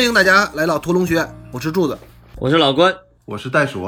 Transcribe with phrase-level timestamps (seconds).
[0.00, 1.98] 欢迎大家来到屠龙学院，我是柱子。
[2.36, 2.90] 我是老关，
[3.26, 3.86] 我是袋鼠。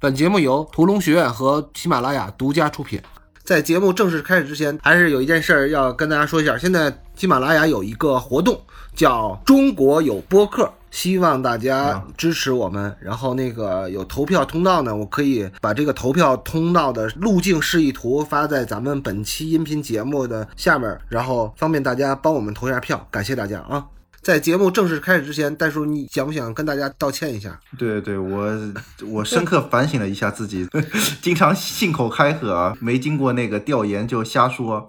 [0.00, 3.00] 本节目由屠龙学院和喜马拉雅独家出品。
[3.44, 6.58] 在节目正式开始之前，还是有一件事儿要跟大家说一下。
[6.58, 8.60] 现在喜马拉雅有一个活动，
[8.96, 12.92] 叫“中国有播客”，希望大家支持我们。
[13.00, 23.06] 然后那个有投票通道呢，我可以把这个投票通道的路径示意图发在咱们本期音频节目的下面，然后方便大家帮我们投一下票。
[23.12, 23.86] 感谢大家啊！
[24.22, 27.58] 在节目正式开始之前，戴叔，你想不想跟大家道歉一下？
[27.76, 28.48] 对对，我
[29.10, 30.64] 我深刻反省了一下自己，
[31.20, 34.88] 经常信口开河啊，没经过那个调研就瞎说。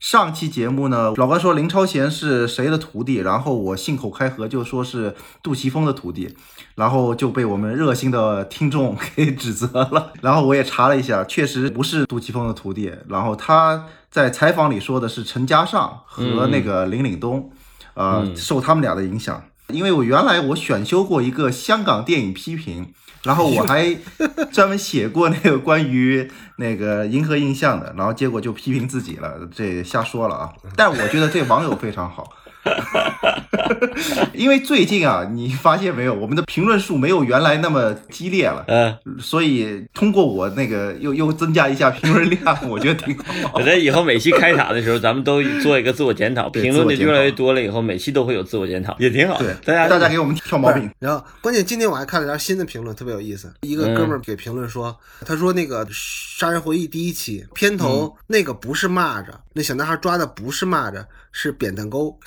[0.00, 6.34] 上期节目呢，老关说林超贤是谁的徒弟，然后我信口开河就说是杜琪峰的徒弟，
[6.74, 10.12] 然后就被我们热心的听众给指责了。
[10.22, 17.52] 然后我也查了一下，确实不是杜琪峰的徒弟，然后他在采访里说的是陈嘉上和那个林岭东。
[17.94, 23.96] 呃，受他们俩的影响，因为我原来我选修过一个香港电影批评，然后我还
[24.52, 30.52] 专门写过那个关于那个银河印象的，然后结果就批评自己了，这瞎说了啊！
[30.76, 32.30] 但是我觉得这网友非常好。
[34.32, 43.52] 因为最近啊，你发现没有，我们的评论数没有原来那么激烈了，嗯，所以通过我那个又又增加一下评论量，我觉得挺好。
[43.54, 49.38] 我觉得以后每期开场的时候，咱们都做一个自我检讨，评论的越来越多了，以后每期都会有自我检讨，也挺好。
[49.38, 50.90] 对，大家大家给我们挑毛病。
[50.98, 53.52] 然后关键今天我还看了条新的评论，特别有意思。
[53.62, 54.96] 一个哥们儿给评论说，
[55.26, 62.16] 他说那个《杀人回忆》第一期片头那个不是蚂蚱，那小男孩抓的不是蚂蚱，是扁担沟。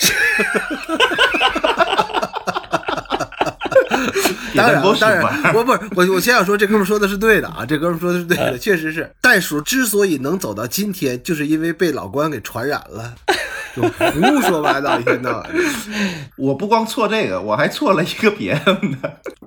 [4.55, 9.11] 当然，当然，我不是我，我先要说，这哥们说的是对的啊，这哥们说的是对的，确实是。
[9.21, 13.13] 袋鼠之所以能走到今天，就是因为被老关给传染了。
[13.75, 15.49] 就胡说八道，一天到晚。
[16.37, 18.79] 我不光错这个，我还错了一个别的。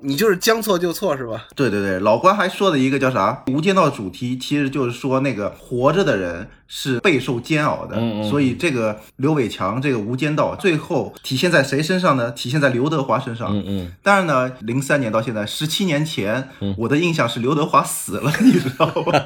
[0.03, 1.47] 你就是将错就错是吧？
[1.55, 3.43] 对对对，老关还说的一个叫啥？
[3.51, 7.97] 《无间道》的主题其实就是说那个活着的人是备受煎熬的。
[7.97, 8.29] 嗯嗯。
[8.29, 12.31] 所以这个刘伟强这个《无间道》最后体现在谁身上呢？
[12.31, 13.49] 体现在刘德华身上。
[13.51, 13.91] 嗯嗯。
[14.01, 16.47] 当然呢，零三年到现在十七年前，
[16.77, 19.25] 我的印象是刘德华死了，你知道吧？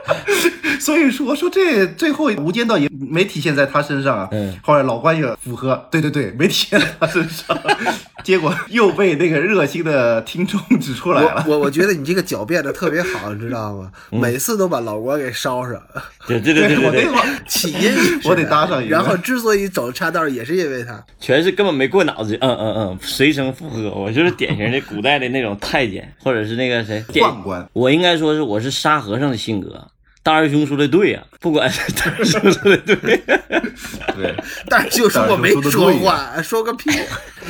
[0.80, 4.28] 所以说说这最后无间道也没体现在他身上啊。
[4.32, 4.58] 嗯。
[4.62, 7.56] 后来老关也符合，对对对，没体现在他身上。
[8.24, 11.44] 结果又被那个热心的听众指出来了。
[11.48, 13.90] 我我觉得你这个狡辩的特别好，你知道吗？
[14.10, 15.80] 每次都把老关给烧上。
[16.26, 17.06] 对对对对对。
[17.46, 17.92] 起因
[18.24, 18.90] 我得搭上一个。
[18.90, 21.04] 然后之所以走岔道，也是因为他。
[21.20, 22.36] 全是根本没过脑子。
[22.40, 23.90] 嗯嗯嗯，随声附和。
[23.90, 27.68] 我就是典型的古代的那种太监， 或者是那个谁宦官。
[27.72, 29.88] 我应该说是我是沙和尚的性格。
[30.24, 32.96] 大师兄说的对呀，不管大师兄说的对，
[34.14, 34.36] 对，
[34.68, 36.90] 大师兄说我没说话，说个屁。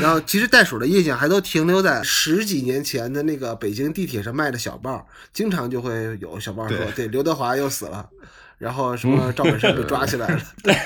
[0.00, 8.08] 然后其实袋鼠的印象还都停留在十几年前的那个北京地铁上卖的小报，经常就会有小报说，对，刘德华又死了，
[8.62, 10.40] 然后什么赵本山被抓起来了，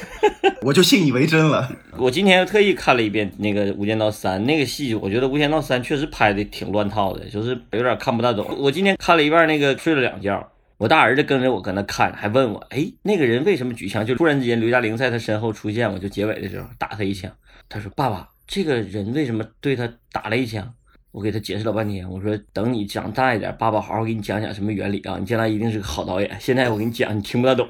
[0.62, 1.70] 我就信以为真了。
[1.98, 8.47] 我今天特意看了一遍那个《无间道三》那个戏，我觉得《无间道三》确实拍的挺乱套的，就是有点看不大懂。
[8.59, 10.50] 我今天看了一半，那个睡了两觉。
[10.78, 14.06] 我大儿子跟着我搁那看，还问我，哎，那个人为什么举枪？
[14.06, 17.31] 就突然之间刘嘉玲在他身后出现，我就结尾的时候打他一枪。
[17.69, 20.72] 他说：“爸爸，这个人为什么对他打了一枪？”
[21.16, 25.16] 我给他解释了半天，我说：“等你长大一点，爸爸好好给你讲讲什么原理啊！
[25.19, 26.31] 你将来一定是个好导演。
[26.38, 27.66] 现在我给你讲，你听不大懂。”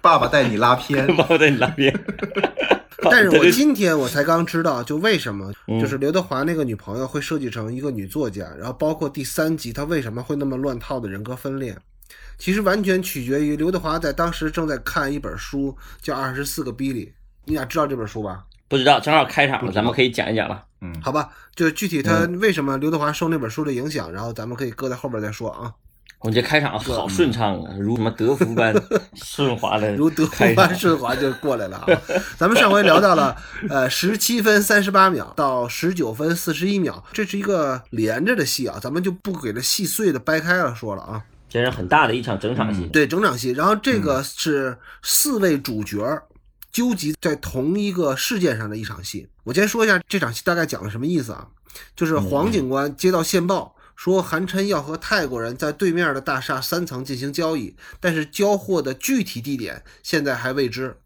[0.00, 1.92] 爸爸带你拉片，爸爸带你拉片。
[3.10, 11.76] 但是 我今天我才刚知道，就为什么就是刘德华那个女朋友会设计成一个女作家，然后包括第三集他为什么会那么乱套的人格分裂，
[12.38, 17.06] 其实完全取决于刘德华在当时正在看一本书，叫《二十四个比利》，
[17.44, 18.44] 你俩知道这本书吧？
[18.68, 20.64] 不知道，正好开场了，咱们可以讲一讲了。
[20.84, 25.72] 嗯，好吧，就具体他为什么刘德华受那本书的影响，然后咱们可以搁在后边再说啊。
[26.20, 28.74] 我这开场好顺畅啊，如什么德芙般
[29.14, 31.86] 顺滑的，如德芙般顺滑就过来了啊！
[32.38, 33.36] 咱们上回聊到了，
[33.68, 41.22] 呃，十七分三十八秒到十九分四十一秒，这是一个连着的戏啊，咱们就不给它细碎的掰开了说了啊。
[41.46, 43.50] 这是很大的一场整场戏，对整场戏。
[43.50, 46.02] 然后这个是四位主角
[46.74, 49.28] 纠集在同一个事件上的一场戏。
[49.44, 51.46] 我先说一下这场戏大概讲了什么意思啊？
[51.94, 53.76] 就是黄警官接到线报。
[53.94, 60.96] 说韩琛要和泰国人在对面的大厦三层进行交易，但是交货的具体地点现在还未知。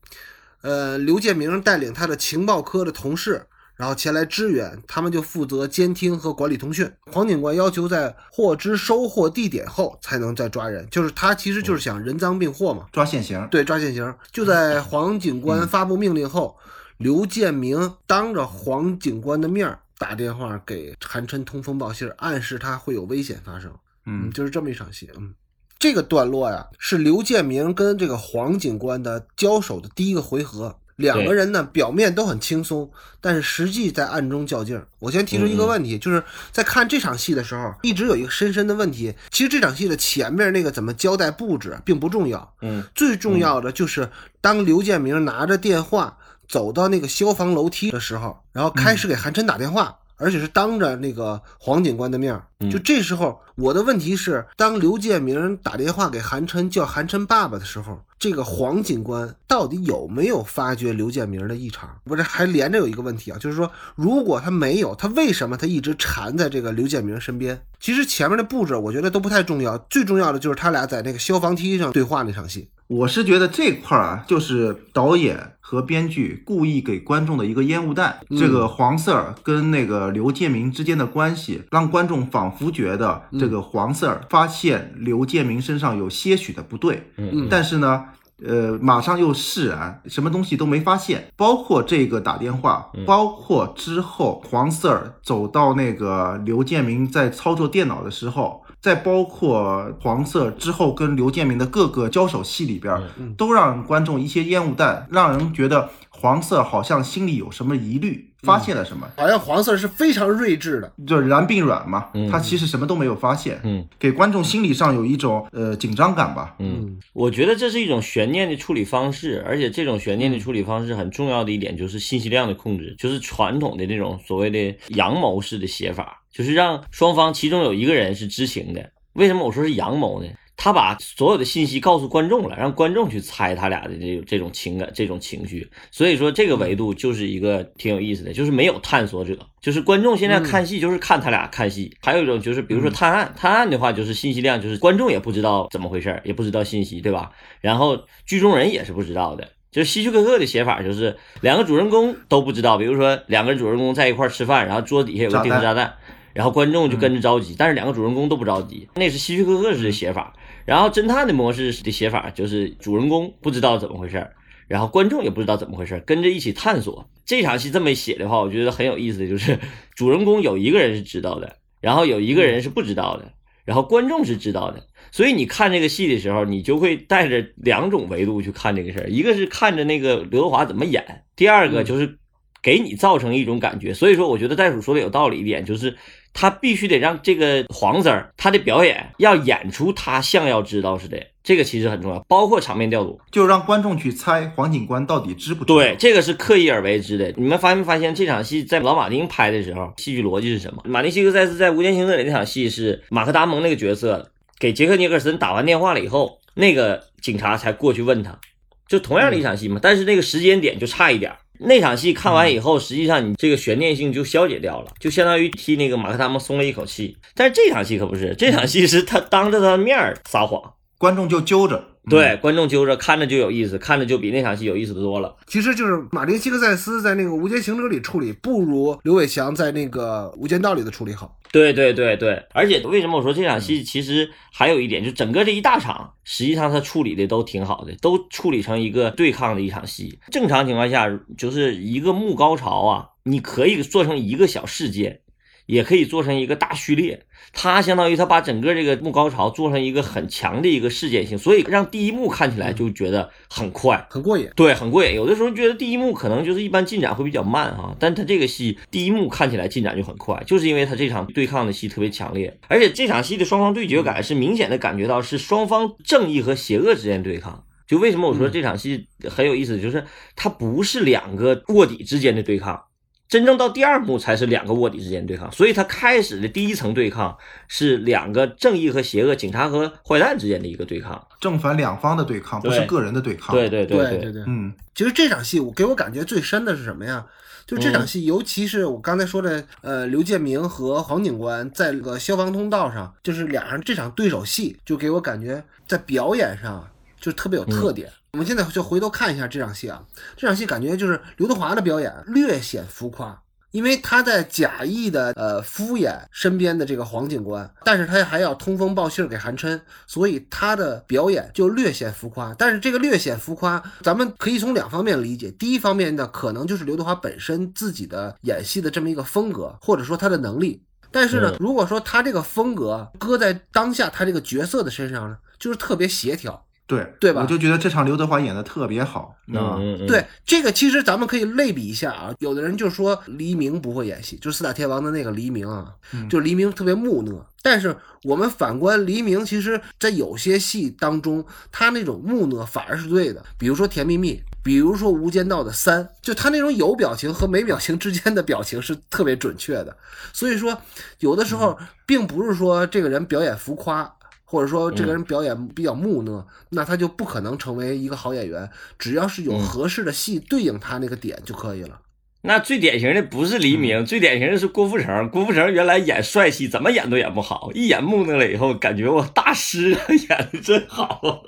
[0.63, 3.45] 呃，刘建明带领他的情报科的同事，
[3.79, 6.93] 然后前来支援，他们就负责监听和管理通讯。
[7.11, 13.49] 黄警官要求在获知收货地点后才能再抓人，就是他其实就是想人赃并获嘛，抓现行。
[13.51, 14.15] 对，抓现行。
[14.31, 16.55] 就在黄警官发布命令后。
[16.99, 23.73] 刘建明当着黄警官的面儿打电话给韩琛通风报信儿，暗示他会有危险发生。
[24.05, 25.09] 嗯就是这么一场戏。
[25.17, 25.33] 嗯，
[25.79, 30.77] 这个段落呀，是刘建明跟这个黄警官的交手的第一个回合。
[30.99, 32.91] 两个人呢，表面都很轻松，
[33.21, 34.87] 但是实际在暗中较劲儿。
[34.99, 39.15] 我先提出一个问题，就是在看这场戏的时候，一直有一个深深的问题。
[39.31, 44.11] 其实这场戏的前面那个怎么交代布置并不重要，嗯，最重要的就是
[44.41, 46.19] 当刘建明拿着电话
[46.49, 52.45] 走到那个消防楼梯的时候，然后开始给韩琛打电话，而且是当着那个黄警官的面儿。
[52.71, 61.89] 就这时候，我的问题是，当刘建明打电话给韩琛叫韩琛爸爸的时候，这个黄警官到底有没有发觉刘建明的异常？
[62.05, 67.61] 不是，还连着有一个问题啊，就是说，如果他没有，他为什么他一直缠在这个刘建明身边？
[67.79, 72.69] 其实前面的布置我觉得都不太重要，最重要的就是他俩在那个消防梯上对话那场戏。
[72.89, 78.21] 我是觉得这块儿啊，就是导演和编剧故意给观众的一个烟雾弹。
[78.31, 88.07] 这个黄 Sir 跟那个刘建明之间的关系，让观众仿佛觉得这个黄 Sir 发现刘建明身上有些许的不对，嗯但是呢。
[88.47, 102.97] 呃，马上又释然，什么东西都没发现，包括这个打电话，包括之后黄 Sir 走到那个刘建明在操作电脑的时候，再包括黄色之后跟刘建明的各个交手戏里边，
[103.37, 128.91] 都让观众一些烟雾弹，让人觉得黄色好像心里有什么疑虑，发现了什么，好像黄色是非常睿智的，就是然并卵嘛嗯，他其实什么都没有发现，嗯，给观众心理上有一种呃紧张感吧，嗯，我觉得这是一种悬念的处理方式，而且这种悬念的处理方式很重要的一点就是信息量的控制，就是传统的那种所谓的阳谋式的写法，就是让双方其中有一个人是知情的。
[129.15, 130.29] 为什么我说是阳谋呢？
[130.61, 135.71] 他把所有的信息告诉观众了，让观众去猜他俩的这种这种情感、这种情绪。
[135.93, 141.97] 所以说这个维度就是一个挺有意思的，就是没有探索者，就是观众现在看戏就是看他俩看戏。
[142.03, 147.31] 还有一种就是比如说探案，探案的话就是信息量，就是观众也不知道怎么回事儿，也不知道信息，对吧？
[147.61, 147.97] 然后
[148.27, 149.49] 剧中人也是不知道的。
[149.71, 155.95] 就是希区柯克的写法，就是两个主人公都不知道，比如说两个主人公在一块儿吃饭，然后桌子底下有个定时炸弹，
[156.33, 160.33] 然后观众就跟着着急，但是两个主人公都不着急，那是希区柯克式的写法。
[160.69, 164.35] 然后侦探的模式的写法就是主人公不知道怎么回事儿，
[164.67, 167.09] 然后观众也不知道怎么回事儿，跟着一起探索。
[167.25, 169.59] 这场戏这么写的话，我觉得很有意思的就是
[169.97, 173.33] 主人公有一个人是知道的，然后有一个人是不知道的，
[173.65, 174.87] 然后观众是知道的。
[175.11, 182.19] 所以你看这个戏的时候，你就会带着两种维度去看这个事儿，一个是看着那个刘德华怎么演，第二个就是
[182.63, 183.93] 给你造成一种感觉。
[183.95, 185.97] 所以说，我觉得袋鼠说的有道理一点，就是
[186.33, 193.21] 他必须得让这个黄子儿他的表演要演出他像要知道似的，这个其实很重要，包括场面调度。
[193.31, 195.79] 就让观众去猜黄警官到底知不知道。
[195.79, 197.33] 对，这个是刻意而为之的。
[197.37, 200.83] 你们发没发现这场戏在老马丁拍的时候，戏剧逻辑是什么？
[200.85, 208.39] 马丁·西克塞斯在《无间行者》里那场戏是马克·达蒙那个角色给杰克·尼克森打完电话了以后，那个警察才过去问他，
[208.87, 211.39] 就同样的一场戏嘛，但是那个时间点就差一点儿。
[211.61, 217.17] 那场戏看完以后，实际上你这个悬念性就消解掉了，就相当于替那个马克·他们松了一口气。
[217.35, 221.85] 但是这场戏可不是，这场戏是他当着他的面儿撒谎，观众就揪着。
[222.09, 225.37] 嗯对，观众揪着看着就有意思，看着就比那场戏有意思的多了。
[225.47, 231.37] 其实就是马丁·西克塞斯在那个《无间行者》里处理，不如刘伟强在那个《无间道》里的处理好。
[231.51, 240.19] 对对对对，而且为什么我说这场戏其实还有一点，就整个这一大场，实际上他处理的都挺好的，都处理成一个对抗的一场戏。
[240.31, 245.21] 正常情况下，就是一个幕高潮啊，你可以做成一个小事件，
[245.69, 247.27] 也可以做成一个大序列。
[247.53, 254.07] 它相当于它把整个这个幕高潮做成一个很强的一个事件性，所以让第一幕看起来就觉得很快。
[254.11, 254.49] 很过瘾。
[254.57, 255.15] 对，很过瘾。
[255.15, 267.65] 有的时候觉得第一幕可能就是一般进展会比较慢哈，但它这个戏第一幕看起来进展就很快，就是因为它这场对抗的戏特别强烈，而且这场戏的双方对决感是明显的感觉到是双方正义和邪恶之间对抗。
[267.87, 270.05] 就为什么我说这场戏很有意思，就是
[270.37, 272.83] 它不是两个卧底之间的对抗。
[273.29, 277.37] 真正到第二幕才是两个卧底之间对抗，所以他开始的第一层对抗
[277.69, 281.27] 是两个正义和邪恶、警察和坏蛋之间的一个对抗。
[281.39, 283.55] 正反两方的对抗，不是个人的对抗。
[283.55, 287.27] 对对对对，对，嗯，其实这场戏我给我感觉最深的是什么呀？
[287.67, 296.89] 就这场戏，尤其是我刚才说的，呃，刘建明和黄警官在那个消防通道上，就是俩人这场对手戏，就给我感觉在表演上
[297.21, 298.11] 就特别有特点。
[298.33, 300.03] 我们现在就回头看一下这场戏啊，
[300.37, 312.55] 这场戏感觉就是刘德华的表演略显浮夸，因为他在假意的呃敷衍身边的这个黄警官，但是他还要通风报信儿给韩琛，所以他的表演就略显浮夸。
[312.59, 315.51] 但是这个略显浮夸，咱们可以从两方面理解。
[315.53, 320.83] 第一方面呢，可能就是刘德华本身自己的演戏的这么一个风格，或者说他的能力。
[321.11, 326.67] 但是呢，如果说他这个风格搁在当下他这个角色的身上呢，就是特别协调。
[326.89, 332.35] 对对吧我就觉得这场刘德华演的特别好，啊，嗯嗯，对这个，其实咱们可以类比一下啊。
[332.39, 335.93] 有的人就说黎明不会演戏，就是四大天王的那个黎明啊，
[336.31, 337.47] 就黎明特别木讷。
[337.61, 343.45] 但是我们反观黎明，其实在有些戏当中，他那种木讷反而是对的。
[343.59, 349.95] 比如说《甜蜜蜜》，比如说《无间道》的三，就他那种有表情和没表情之间的表情是特别准确的。
[350.33, 350.81] 所以说，
[351.19, 354.15] 有的时候并不是说这个人表演浮夸。
[354.51, 358.71] 或者说这个人表演比较木讷，那他就不可能成为一个好演员。
[358.99, 362.01] 只要是有合适的戏对应他那个点就可以了。
[362.49, 365.29] 那最典型的不是黎明，最典型的是郭富城。
[365.29, 371.43] 郭富城原来演帅戏怎么演都演不好，一演木讷了以后，感觉我大师啊， 演的真好，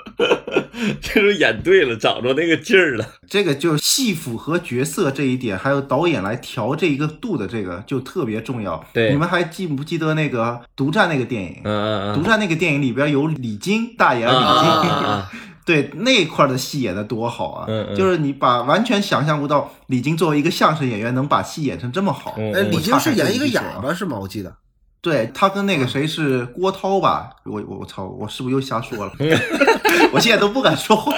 [1.00, 3.14] 这就演对了，找着那个劲儿了。
[3.26, 8.84] 这个就是戏符合角色这一点，还有导演来调这一个度的这个就特别重要。
[8.92, 10.42] 对你们还记不记得那个
[10.76, 11.62] 《独占》那个电影？
[11.64, 15.32] 嗯嗯嗯独占》那个电影里边有李菁大演嗯李菁，啊啊啊！
[15.70, 17.66] 对那块儿的戏演的多好啊！
[17.68, 22.34] 嗯嗯就是你把完全想象不到李菁作为一个相声演员能把戏演成这么好。
[22.38, 24.18] 嗯哎，李菁是演一个哑我巴是吗？
[24.20, 24.52] 我记得。
[25.00, 27.30] 对他跟那个谁是郭涛吧？
[27.44, 29.12] 我我我操，我是不是又瞎说了？
[30.12, 31.12] 我现在都不敢说话。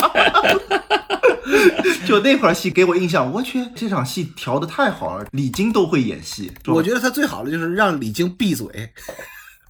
[2.07, 6.53] 就那块儿戏给我印象，我去，这场戏调的太好了，李菁都会演戏。
[6.67, 8.67] 我觉得他最好的就是让李菁闭嘴。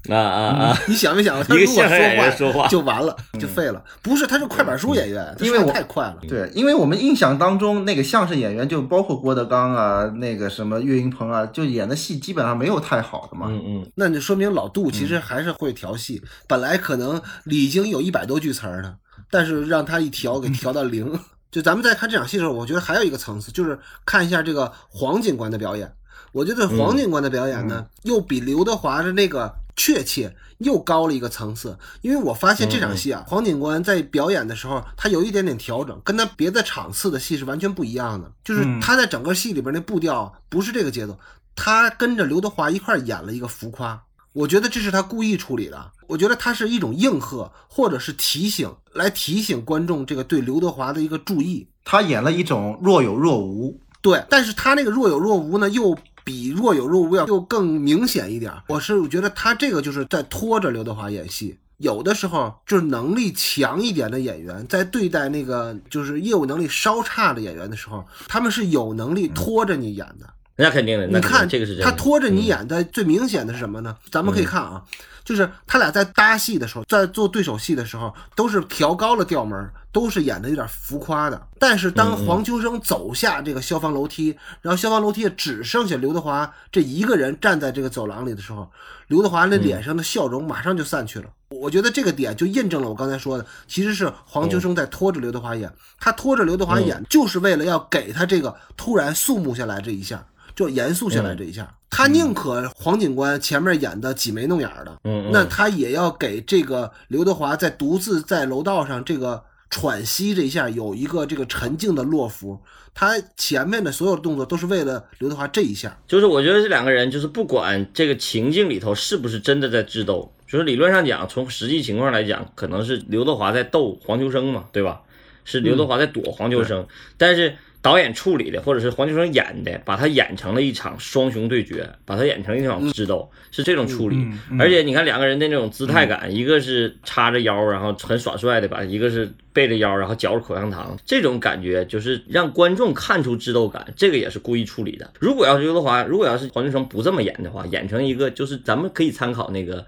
[0.09, 0.79] 啊啊啊！
[0.89, 3.83] 你想没想过，他如果相声演员说话就完了，就废了。
[4.03, 6.17] 不是，他是快板书演员，因为我太快了。
[6.29, 13.47] 对，因为我们印象当中那个相声演员，就包括郭德纲啊，那个什么岳云鹏啊，就演的戏基本上没有太好的嘛。
[13.49, 16.21] 嗯嗯，那就说明老杜其实还是会调戏。
[16.49, 18.97] 本来可能李菁有一百多句词儿呢，
[19.31, 21.19] 但是让他一调给调到零。
[21.53, 25.93] 就咱们在看这场戏的时候，我觉得还有一个层次，就是看一下这个黄警官的表演。
[26.33, 31.79] 我觉得黄警官的表演呢，又比刘德华的那个确切又高了一个层次。
[32.01, 38.31] 因为我发现这场戏啊，黄警官在表演的时候，他有一点点调整，跟他别的场次的戏是完全不一样的。
[38.45, 41.19] 就是他在整个戏里边那步调不是这个节奏，
[41.55, 44.03] 他跟着刘德华一块儿演了一个浮夸。
[44.33, 51.69] 我觉得这是他故意处理的，我觉得他是一种应和或者是提醒，来提醒观众这个对刘德华的一个注意。
[51.85, 58.53] 他演了一种若有若无，对，但是他那个若有若无呢，又比若有若无要又更明显一点。
[58.69, 61.59] 我是觉得他这个就是在拖着刘德华演戏。
[61.79, 70.33] 有的时候就是能力强一点的演员，在对待那个就是业务能力稍差的演员的时候，他们是有能力拖着你演的。
[70.57, 71.07] 那肯定的。
[71.07, 71.81] 你看这个是。
[71.81, 73.97] 他拖着你嗯演的最明显的是什么呢？
[74.11, 74.83] 咱们可以看啊，
[75.25, 81.47] 就是他俩在搭戏的时候，在做对手戏的时候，都是调高了调门，都是演的有点浮夸的。
[81.59, 88.71] 但是当黄秋生走下这个消防楼梯，然后消防楼梯只剩下刘德华这一个人站在这个走廊里的时候，
[89.09, 91.27] 刘德华那脸上的笑容马上就散去了。
[91.49, 100.25] 我觉得这个点就印证了我刚才说的，其实是黄秋生在拖着刘德华演，他拖着刘德华演，就是为了要给他这个突然肃穆下来这一下。
[100.55, 104.99] 就严肃下来这一下，他宁可黄警官前面演的挤眉弄眼的，
[105.33, 112.61] 那他也要给这个刘德华在独自在楼道上这个喘息这一下有一个这个沉静的落伏。
[112.95, 115.97] 他前面的所有动作都是为了刘德华这一下。
[116.07, 125.01] 就是我觉得这两个人，就是不管这个情境里头是不是真的在智斗，就是理论上讲，从实际情况来讲，可能是刘德华在斗黄秋生嘛，对吧？
[125.45, 134.25] 是刘德华在躲黄秋生，但是导演处理的，或者是黄秋生演的，把他演成了一场双雄对决，把他演成一场智斗，是这种处理。
[134.57, 145.11] 而且你看两个人的那种姿态感，一个是叉着腰，然后很耍帅的吧，一个是背着腰，然后嚼着口香糖，这种感觉就是让观众看出智斗感，这个也是故意处理的。
[145.19, 149.81] 如果要是刘德华，如果要是黄秋生不这么演的话，演成一个就是咱们可以参考那个《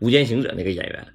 [0.00, 1.06] 无间行者》那个演员。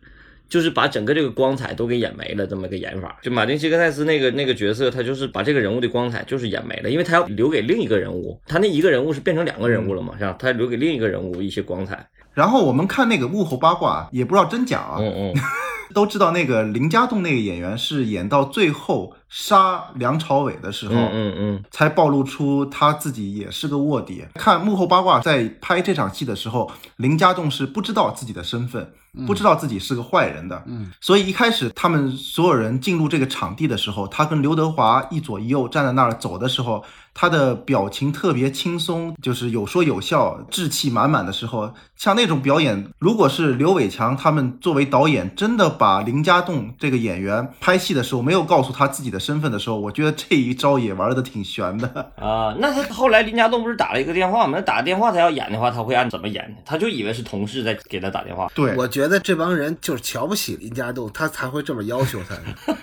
[0.53, 3.17] 就是把整个这个光彩都给演没了，这么个演法。
[3.23, 10.35] 就马丁·西克塞斯那个那个角色，他就是把这个人物的光彩就是演没了，因为他要留给另一个人物，他那一个人物是变成两个人物了嘛，是吧？
[10.37, 12.07] 他留给另一个人物一些光彩。
[12.35, 15.33] 然后我们看那个幕后八卦，也不知道真假啊，嗯嗯，
[15.91, 24.23] 都知道那个林家栋那个演员是演到最后杀梁朝伟的时候，嗯嗯嗯，才暴露出他自己也是个卧底。
[24.35, 28.93] 看幕后八卦，在拍这场戏的时候，林家栋是不知道自己的身份，
[29.25, 30.63] 不知道自己是个坏人的。
[30.67, 36.83] 嗯，所以一开始他们所有人进入这个场地的时候，他跟刘德华一左一右站在那儿走的时候，
[37.15, 52.11] 他的表情特别轻松，就是有说有笑，志气满满的时候，像那种表演，如果是刘伟强他们作为导演真的把林家栋这个演员拍戏的时候没有告诉他自己的身份的时候，我觉得这一招也玩的挺悬的。
[52.17, 54.53] 啊，那他后来林家栋不是打了一个电话吗？
[54.57, 56.57] 那打个电话他要演的话，他会按怎么演呢？
[56.65, 58.51] 他就以为是同事在给他打电话。
[58.53, 62.35] 对，我觉得这帮人就是瞧不起林家栋，他才会这么要求他。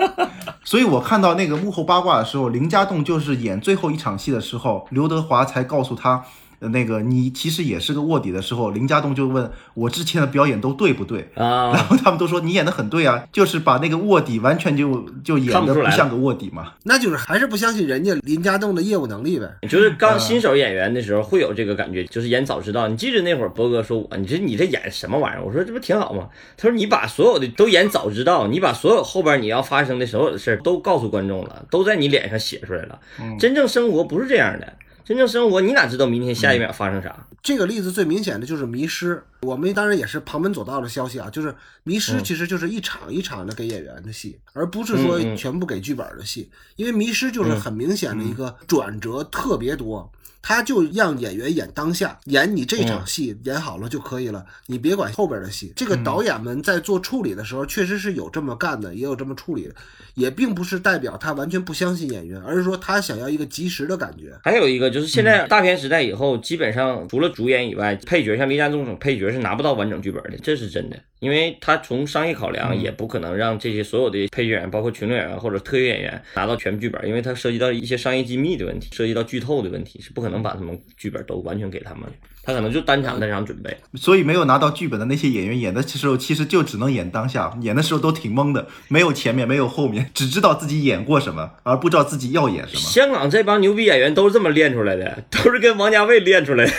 [0.64, 6.22] 所以我看到那个幕后八卦的时候，林家栋就是演最后一场戏的时候，刘德华才告诉他，呃
[6.68, 11.28] 那个你其实也是个卧底的时候，林家栋就问我之前的表演都对不对？
[11.34, 16.72] 啊， 然后他们都说你演的很对啊，就是把那个卧底完全就就演的不像个卧底嘛。
[16.84, 19.48] 那就是还是不相信人家林家栋的业务能力呗。
[19.68, 22.88] 就是刚新手演员的时候会有这个感觉，就是演早知道。
[22.88, 25.44] 你记得那会儿博哥说我，你这你这演什么玩意儿？
[25.44, 26.28] 我说这不挺好吗？
[26.56, 32.98] 他说你把所有的都演早知道，你把所有后边你要发生的所有的事儿都告诉观众了，都在你脸上写出来了。
[33.38, 34.72] 真正生活不是这样的，
[35.04, 37.26] 真正生活你哪知道明天下一秒发生啥？
[37.42, 41.48] 这个例子最明显的就是《迷失》，我们当然也是旁门左道的消息啊，就是
[41.84, 50.10] 《迷失》其实就是一场一场的给演员的戏，而不是说全部给剧本的戏，因为《迷失》就是很明显的一个转折特别多。
[50.42, 55.72] 他就让演员演当下，演你这场戏演好了就可以了，你别管后边的戏。
[55.76, 59.74] 这个导演们在做处理的时候，确实是有这么干的，也有这么处理的，
[60.14, 64.38] 也并不是代表他完全不相信演员，而是说他想要一个及时的感觉。
[64.42, 70.96] 还有一个就是现在大片时代以后，基本上除了主演以外，配角像林家栋这种配角是拿不到完整剧本的，这是真的。
[71.20, 82.12] 因为他从商业考量，也不可能让这些所有的配角演员，包括群众演员或者特约演员拿到全剧本，因为它涉及到一些商业机密的问题，涉及到剧透的问题，是不可能把他们剧本都完全给他们的。
[82.42, 83.76] 他可能就单场单场准备。
[83.94, 92.80] 所以没有拿到剧本的那些演员演的时候，其实就只能演当下，演的时候都挺懵的，没有前面，没有后面，只知道自己演过什么，而不知道自己要演什么。
[92.80, 96.72] 香港这帮牛逼演员都是这么练出来的，都是跟王家卫练出来的。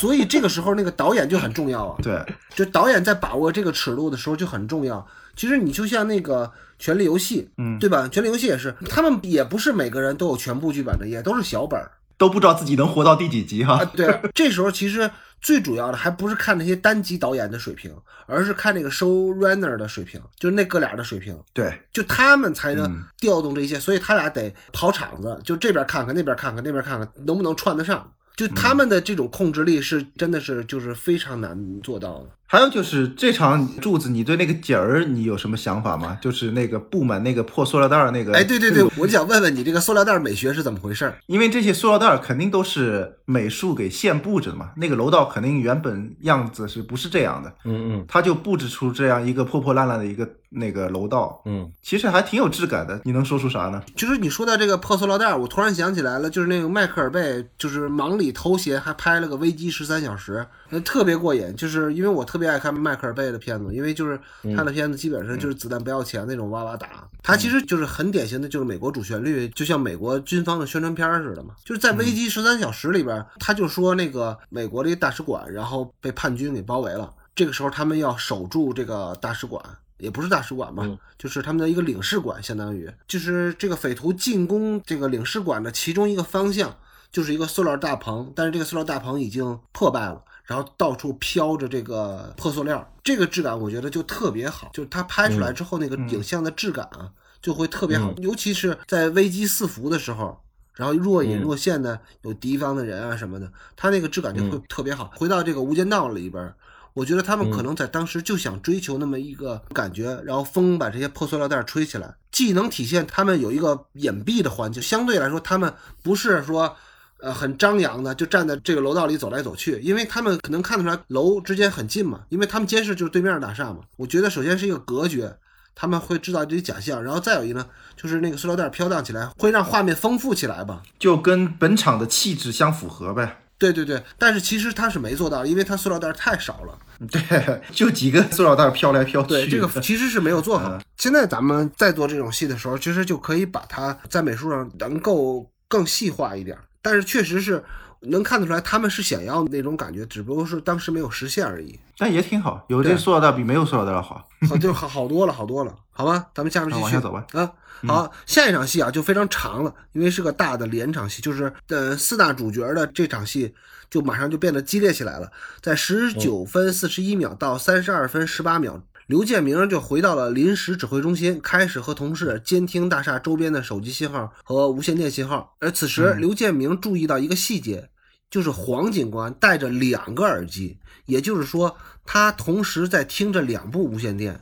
[0.00, 1.96] 所以这个时候那个导演就很重要啊。
[2.02, 5.06] 对，就导演在把握这个尺度的时候就很重要。
[5.36, 6.46] 其实你就像那个
[6.78, 8.04] 《权力游戏》，嗯，对吧？
[8.08, 13.78] 《权力游戏》也是，他们也不是每个人都有全部剧本的，也都是小本儿都不知道自己能活到第几集哈。
[13.78, 13.84] 啊。
[13.94, 15.10] 对啊，这时候其实
[15.40, 17.94] 最主要的还不是看那些单集导演的水平，
[18.26, 21.38] 而是看那个 showrunner 的水平，就是那哥俩的水平。
[21.54, 28.10] 对，就他们才能嗯调动这些，所以他俩得跑场子，就这边看看，那边看看，那边看看，能不能串得上？
[28.36, 32.30] 就他们的这种控制力是真的是就是非常难做到的。
[32.52, 36.18] 还有就是这场柱子，你对那个景儿你有什么想法吗？
[36.20, 38.34] 就是那个布满那个破塑料袋儿那个。
[38.34, 41.14] 哎，对对对，我就想问问你，这个塑料袋美学是怎么回事儿？
[41.26, 47.48] 因为这些塑料袋儿肯定都是美术给现布置的嘛，那个楼道肯定原本样子是不是这样的？
[47.64, 53.00] 嗯嗯他就布置出这样一个破破烂烂的一个那个楼道，嗯，其实还挺有质感的。
[53.04, 53.80] 你能说出啥呢？
[53.94, 60.38] 就是你说到这个破塑料袋，我突然想起来了，就是那个迈克尔贝，就是忙里偷闲还拍了个《危机十三小时》，
[60.70, 61.54] 那，特别过瘾。
[61.54, 64.18] 就是因为我特别爱看迈克尔贝的片子，因为就是
[64.56, 71.54] 他的片子基本上就是子弹不要钱那种哇哇打，他其实就是很典型的就是美国主旋律，就像美国军方的宣传片儿似的嘛。
[71.64, 79.62] 就是在《危机十三小时》里边，他就说那个美国的一个大使馆，然后被叛军给包围了，这个时候他们要守住这个大使馆。
[79.98, 86.74] 也不是大使馆吧，嗯就是他们的一个领事馆，相当于就是这个匪徒进攻这个领事馆的其中一个方向，
[87.12, 97.08] 就是一个塑料大棚，但是这个塑料大棚已经破败了，然后到处飘着这个破塑料，这个质感我觉得就特别好，就是它拍出来之后那个影像的质感啊，
[97.40, 100.40] 就会特别好，尤其是在危机四伏的时候。
[100.74, 105.12] 然后若隐若现的有敌方的人啊什么的，它那个质感就会特别好。
[105.14, 106.52] 回到这个《无间道》里边，
[106.94, 116.76] 我觉得他们可能在当时就想追求那么一个感觉，然后风把这些破塑料袋吹起来，既能体现他们有一个隐蔽的环境，相对来说他们不是说。
[117.22, 123.80] 呃，很张扬的，就站在这个楼道里走来走去，因为他们可能看得出来楼之间很近嘛，因为他们监视就是对面的大厦嘛。
[123.96, 125.36] 我觉得首先是一个隔绝，
[125.74, 130.82] 他们会制造这些假象，然后再有一个呢，就是那个塑料袋飘荡起来，会让画面丰富起来吧。
[130.98, 133.42] 就跟本场的气质相符合呗。
[133.58, 136.78] 对对对，但是其实他是没做到，因为他塑料袋太少了。
[137.10, 139.28] 对，就几个塑料袋飘来飘去。
[139.28, 140.78] 对，这个其实是没有做好。
[140.96, 146.56] 现在咱们在做这种戏的时候，其实就可以把它在美术上能够更细化一点。
[146.82, 147.62] 但是确实是
[148.00, 151.78] 能看得出来，他们是想要那种感觉，只不过是当时没有实现而已。
[151.98, 154.26] 但也挺好，有这塑料袋比没有塑料袋好。
[154.48, 156.26] 好，就好好多了，好多了，好吧？
[156.34, 157.26] 咱们下面继续往下走吧。
[157.32, 157.52] 啊，
[157.86, 163.54] 好，下一场戏啊就非常长了，因为是个大的连场戏，就是呃四大主角的这场戏
[163.90, 165.30] 就马上就变得激烈起来了。
[165.60, 175.56] 在十九分四十一秒到三十二分十八秒刘建明就回到了临时指挥中心，开始和同事监听大厦周边的手机信号和无线电信号。
[175.58, 177.90] 而此时，刘建明注意到一个细节，
[178.30, 184.40] 就是黄警官戴着两个耳机，也就是说，他同时在听着两部无线电。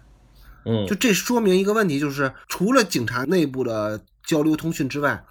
[0.67, 5.25] 嗯，就这说明一个问题，就是除了警察内部的交流通讯之外，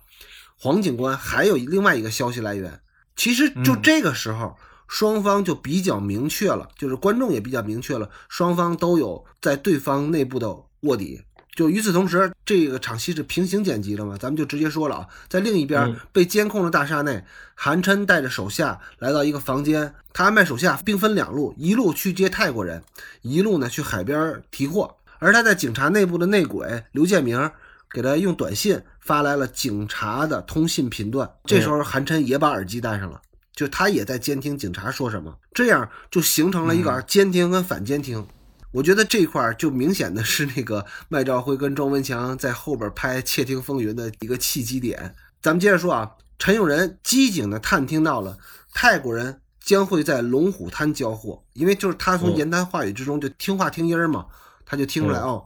[0.58, 2.80] 黄警官还有另外一个消息来源。
[3.16, 4.58] 其实就这个时候。
[4.88, 11.22] 双方就比较明确了，就是观众也比较明确了，双方都有在对方内部的卧底。
[11.56, 14.16] 就与此同时，这个场戏是平行剪辑的嘛？
[14.16, 17.24] 咱们就直接说了啊，在另一边被监控的大厦内，
[17.56, 22.84] 韩琛带着手下来到一个房间，他安排手下兵分两路，一路去接泰国人，
[23.24, 24.96] 一路呢去海边提货。
[25.18, 27.50] 而他在警察内部的内鬼刘建明
[27.90, 31.28] 给他用短信发来了警察的通信频段。
[31.46, 33.20] 这时候韩琛也把耳机戴上了。
[33.58, 38.24] 就他也在监听警察说什么，这样就形成了一个监听跟反监听。
[38.72, 45.16] 我觉得这块儿就明显的是那个麦兆辉跟庄文强在后边拍《窃听风云》的一个契机点。
[45.42, 48.38] 咱们接着说啊，陈永仁机警的探听到了
[48.76, 54.28] 泰国人将会在龙虎滩交货，因为就是他从言谈话语之中就听话听音儿嘛，
[54.68, 55.44] 他就听出来哦，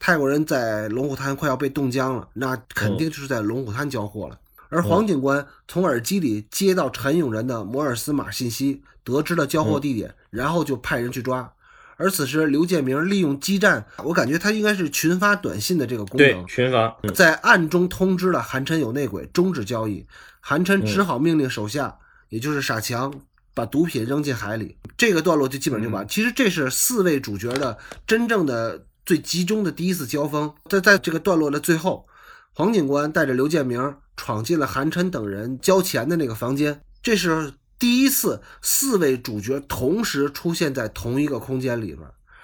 [0.00, 4.36] 泰国人在龙虎滩快要被冻僵了，那肯定就是在龙虎滩交货了。
[4.72, 11.52] 而黄警官从耳机里接到陈永仁的摩尔斯码信息，得知了交货地点，然后就派人去抓。
[11.98, 20.06] 而此时，刘建明利用基站，我感觉他应该是群发短信的这个功能，群发，在暗中通知了韩琛有内鬼，终止交易。
[20.40, 21.94] 韩琛只好命令手下，
[22.30, 23.12] 也就是傻强，
[23.52, 24.78] 把毒品扔进海里。
[24.96, 26.08] 这个段落就基本就完。
[26.08, 30.50] 其实这是四位主角的真正的最集中的第一次交锋。
[30.70, 32.06] 在在这个段落的最后。
[32.54, 42.00] 黄警官带着刘建明闯进了韩琛等人交钱的那个房间，这是第一次四位主角同时出现在同一个空间里边，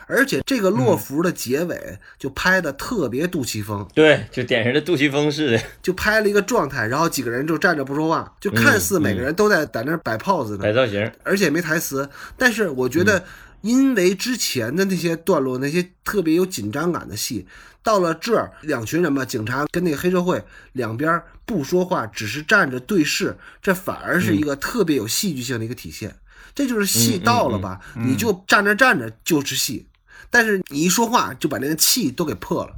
[0.06, 13.22] 而且这个落幅的结尾就拍的特别杜琪峰，对，就典型的杜琪峰似的，就拍了一个状态，然后几个人就站着不说话，就看似每个人都在在那摆 pose 呢，摆造型，而且没台词，但是我觉得。
[13.62, 17.46] 因为之前的那些段落，那些特别有紧张感的戏，
[17.82, 20.42] 到了这儿，两群人吧，警察跟那个黑社会
[20.72, 26.14] 两边不说话，只是站着对视，这反而是一个特别有戏剧性的一个体现。
[26.54, 27.80] 这就是戏到了吧？
[27.96, 29.86] 你就站着站着就是戏，
[30.30, 32.72] 但是你一说话就把那个气都给破了。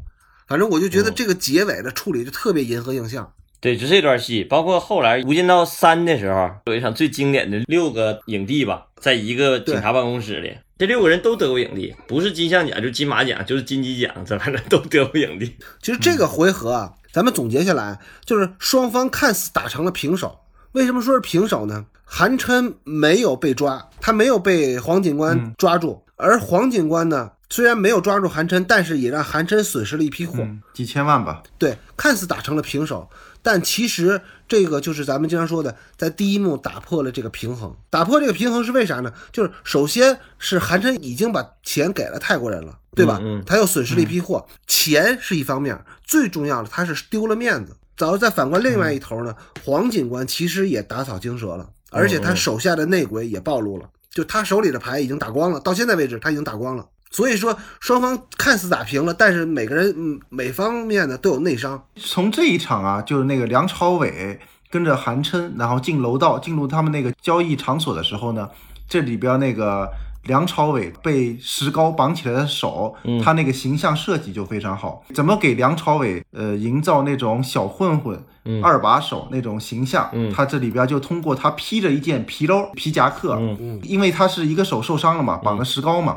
[0.47, 3.33] 反正我就觉得这个结尾的处理就特别银河映像。
[3.61, 10.57] 对，就这段戏，包括后来《无间道三》的时候，有一场最经典的六个影帝吧，在一个警察办公室里。
[10.81, 15.55] 这六个人都得过影帝，不是金像奖就是金马奖，就是金鸡奖，这反正都得过影帝。
[15.83, 20.41] 其实这个回合啊，咱们总结下来就是双方看似打成了平手。
[20.73, 21.85] 为什么说是平手呢？
[22.07, 30.39] 韩琛没有被抓，他没有被黄警官抓住，而黄警官呢，虽然没有抓住韩琛，但是也让韩琛损失了一批货，
[30.73, 31.43] 几千万吧。
[31.59, 33.07] 对，看似打成了平手。
[33.43, 37.75] 但其实这个就是咱们经常说的，在第一幕打破了这个平衡。
[37.89, 39.13] 打破这个平衡是为啥呢？
[39.33, 43.21] 就是首先是韩琛已经把钱给了泰国人了，对吧？
[43.47, 47.77] 他又损失了一批货，钱是一方面，最重要的他是丢了面子。
[47.97, 56.87] 早再反观另外一头呢，黄警官其实也打草惊蛇了，而且他手下的内鬼也暴露了，就他手里的牌已经打光了，到现在为止他已经打光了。
[57.11, 61.83] 所以说，双方看似打平了，但是每个人嗯每方面呢都有内伤。
[61.97, 64.39] 从这一场啊，就是那个梁朝伟
[64.71, 68.49] 跟着韩琛，然后进楼道进入他们那个交易场所的时候呢，
[68.89, 69.91] 这里边那个
[70.25, 72.95] 梁朝伟被石膏绑起来的手，
[73.25, 75.03] 他那个形象设计就非常好。
[75.13, 78.23] 怎么给梁朝伟呃营造那种小混混、
[78.63, 80.09] 二把手那种形象？
[80.33, 83.37] 他这里边就通过他披着一件皮褛皮夹克，
[83.83, 86.17] 因为他是一个手受伤了嘛，绑了石膏嘛。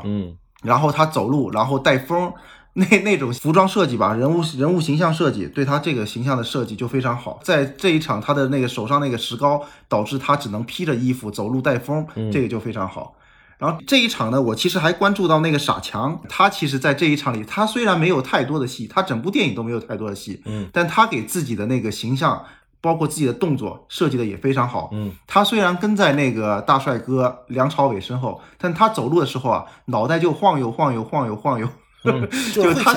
[0.64, 2.32] 然后他走路，然后带风，
[2.74, 7.38] 那那种服装设计吧，人物人物形象设计，对他这个形象的设计就非常好。
[7.44, 13.14] 在这一场，他的那个手上那个石膏，导致他只能披着衣服走路带风，这个就非常好。
[13.58, 22.44] 然后这一场呢，我其实还关注到那个傻强，他其实在这一场里，他虽然没有太多的戏，他整部电影都没有太多的戏，嗯，但他给自己的那个形象。
[22.84, 24.90] 包括自己的动作设计的也非常好。
[24.92, 31.66] 嗯，他虽然跟在那个大帅哥梁朝伟身后，但他走路的时候啊，脑袋就晃悠晃悠晃悠晃悠，
[32.52, 32.94] 就是他。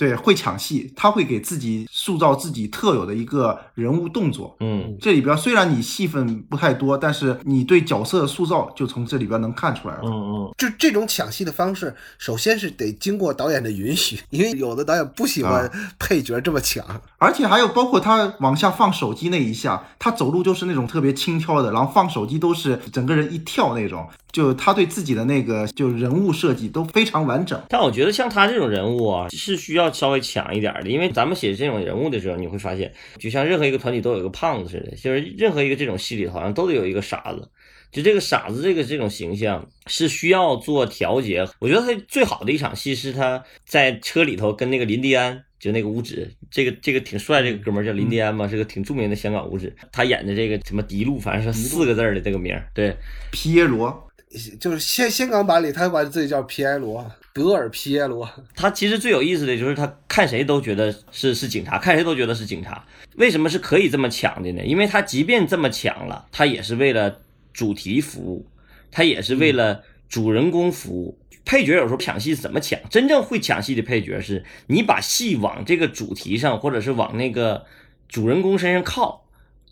[0.00, 4.56] 对，会抢戏，他会给自己塑造自己特有的一个人物动作。
[4.60, 10.00] 嗯，这里边虽然你戏份不太多，但是你对角色的塑造就从这里边能看出来了。
[10.04, 16.82] 嗯嗯，就这种抢戏的方式，首先是得经过导演的允许，因为有的导演不喜欢啊 配角这么抢。
[17.18, 27.60] 而且还有包括他往下放手机那一下，他走路就是那种特别轻佻的，然后放手机都是整个人一跳那种，就他对自己的那个就人物设计都非常完整。
[27.68, 37.48] 但我觉得像他这种人物啊，是需要稍微强一点的，因为咱们写这种人物的时候，你会发现，就像任何一个团体都有一个胖子似的，就是任何一个这种戏里头好像都得有一个傻子。
[37.92, 41.44] 就这个傻子这个这种形象是需要做调节。
[41.58, 49.74] 我觉得他最好的一场戏是他在车里头跟那个林迪安，就那个五指，这个这个挺帅，这个哥们儿叫林迪安嘛，是个挺著名的香港五指。
[49.90, 52.96] 他演的这个什么迪路，反正是四个字儿的这个名儿，对，
[53.32, 54.08] 皮耶罗，
[54.60, 58.28] 就是香香港版里，他管自己叫皮埃罗，德尔皮耶罗。
[58.54, 62.84] 他其实最有意思的就是他看谁都觉得是是警察，看谁都觉得是警察。
[63.16, 64.62] 为什么是可以这么抢的呢？
[64.64, 67.20] 因为他即便这么抢了，他也是为了
[67.52, 68.46] 主题服务，
[68.90, 71.18] 他也是为了主人公服务。
[71.44, 72.78] 配角有时候抢戏怎么抢？
[72.88, 77.64] 真正会抢戏的配角是你把戏往这个主题上，或者是往那个
[78.08, 79.24] 主人公身上靠，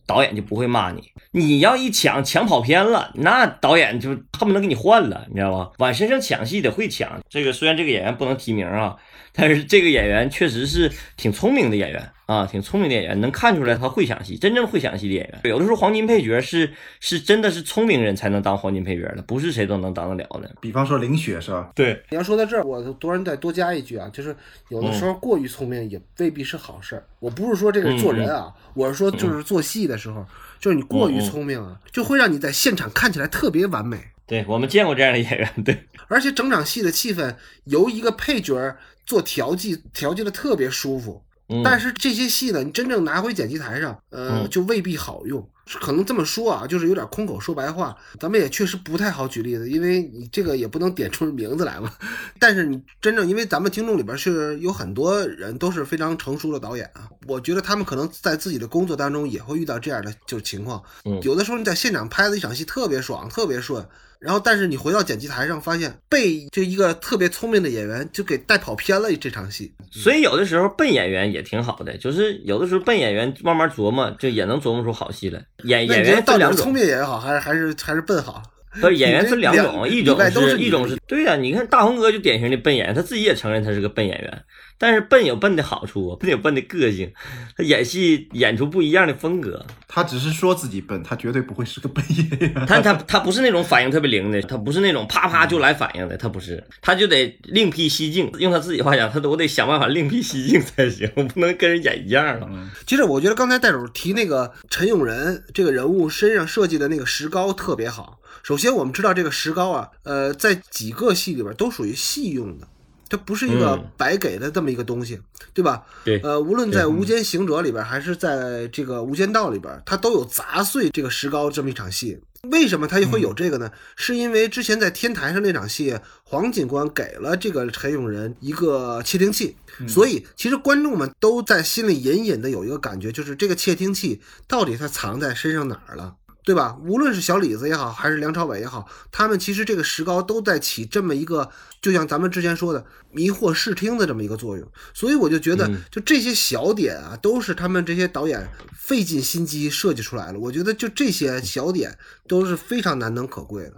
[0.09, 1.13] 导演就不会骂你。
[1.31, 5.71] 你要一抢抢跑偏了，那导演就恨不得给你换了，你知道吧？
[5.79, 7.21] 往身上抢戏得会抢。
[7.29, 8.97] 这个虽然这个演员不能提名啊，
[9.35, 15.41] 但是这个演员确实是挺聪明的演员啊，挺聪明的演员，能看出来他会想戏，真正会想戏的演员。
[15.45, 20.55] 有的时候黄金配角是是真的是聪明人才能当黄金配角的，不是谁都能当得了的。
[20.61, 21.71] 比方说林雪是吧？
[21.75, 24.37] 对，你要说到这儿，我多人再多加一句啊，就是
[24.69, 27.03] 有的时候过于聪明也未必是好事儿。
[27.19, 30.23] 我不是说这个做人啊，我是说就是做戏的时候，
[30.61, 33.97] 就是你过于聪明啊，就会让你在现场看起来特别完美。
[34.27, 41.23] 对我们见过这样的演员，对， 而且整场戏的气氛由一个配角做调剂，调剂的特别舒服。
[41.49, 45.49] 嗯但是这些戏呢，你真正拿回剪辑台上，呃，嗯就未必好用。
[45.81, 47.95] 可能这么说啊，就是有点空口说白话。
[48.19, 51.93] 咱们也确实不太好举例子，因为你这个也不能点出名字来嘛。
[52.41, 60.83] 但是你真正，因为咱们听众里边是有很多人都是非常成熟的导演啊，我觉得他们可能在自己的工作当中也会遇到这样的就是情况。
[61.05, 63.87] 嗯有的时候你在现场拍的一场戏特别爽，特别顺，
[64.21, 69.73] 然后但是你回到剪辑台上，发现被就一个特别聪明的演员就给带跑偏了这场戏。
[69.91, 75.43] 所以有的时候笨演员也挺好的，就是有的时候笨演员慢慢琢磨，就也能琢磨出好戏来。
[75.65, 78.43] 演演那你觉得到底是聪员分两种，明演员好，还是还是还是笨好？
[78.81, 84.45] 不是演员分两种， 这一种是一种是对呀、你看大红哥就典型的笨演员，他自己也承认他是个笨演员，
[84.79, 87.13] 但是笨有笨的好处，笨有笨的个性，
[87.57, 89.67] 他演戏演出不一样的风格。
[89.89, 92.67] 他只是说自己笨，他绝对不会是个笨演员。
[92.67, 98.31] 他他他不是那种反应特别灵的，他不是那种啪啪就来反应的，他不是，他就得另辟蹊径。
[98.39, 102.49] 用他自己话讲，他都我得想办法另辟蹊径才行，我不能跟人演一样了。
[102.87, 108.21] 其实我觉得刚才戴主提那个陈永仁这个人物身上设计的那个石膏特别好。
[108.45, 112.69] 首先我们知道这个石膏啊，呃，在几个戏里边都属于戏用的，
[113.09, 115.21] 它不是一个嗯白给的这么一个东西，
[115.55, 115.85] 对吧？
[116.05, 122.21] 对呃，无论在《无间行者》里边，还是在这个《无间道》里边，它都有砸碎这个石膏这么一场戏。
[122.51, 123.69] 为什么他会有这个呢？
[123.97, 129.57] 是因为之前在天台上那场戏，黄警官给了这个陈永仁一个窃听器，
[129.89, 136.15] 所以其实观众们都在心里隐隐的有一个感觉，就是这个窃听器到底它藏在身上哪儿了。
[136.49, 136.79] 对吧？
[136.83, 141.51] 无论是小李子也好，还是梁朝伟也好，他们其实这个石膏都在起这么一个，
[141.83, 142.83] 就像咱们之前说的
[143.13, 144.67] 迷惑视听的这么一个作用。
[144.95, 150.39] 所以我就觉得，就这些小点啊，都是他们这些导演费尽心机设计出来了。
[150.39, 153.75] 我觉得就这些小点都是非常难能可贵的。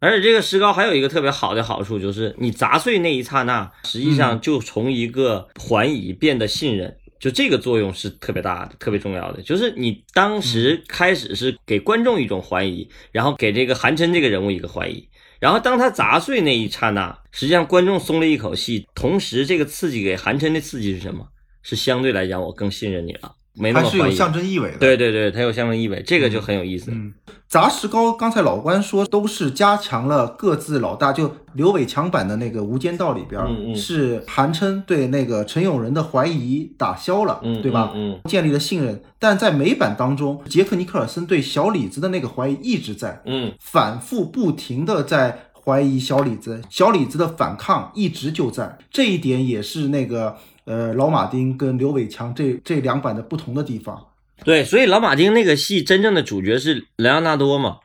[0.00, 6.96] 而且这个石膏还有一个特别好的好处，就是你砸碎那一刹那，实际上就从一个怀疑变得信任。
[7.18, 9.42] 就这个作用是特别大的，特别重要的。
[9.42, 18.86] 就是你当时开始是给观众一种怀疑，然后给这个韩琛这个人物一个怀疑，然后当他砸碎那一刹那，实际上观众松了一口气。
[18.94, 21.26] 同时，这个刺激给韩琛的刺激是什么？
[21.60, 24.10] 是相对来讲我更信任你了，没那还是有。
[24.10, 24.78] 象征意味的。
[24.78, 26.90] 对对对，它有象征意味，这个就很有意思。
[26.90, 27.12] 嗯，
[27.46, 37.92] 砸石膏，刚才老关说都是加强了各自老大，就刘伟强版的那个《无间道》里边，嗯嗯是韩琛对那个陈永仁的怀疑打消了，嗯，对吧？
[37.94, 39.02] 嗯，建立了信任。
[39.18, 50.36] 但在美版当中，杰克尼克尔森对小李子的那个怀疑一直在，嗯反复不停的在怀疑小李子，小李子的反抗一直就在，这一点也是那个
[50.68, 53.98] 呃老马丁跟刘伟强这这两版的不同的地方。
[54.44, 57.78] 对，所以老马丁那个戏真正的主角是莱昂纳多嘛。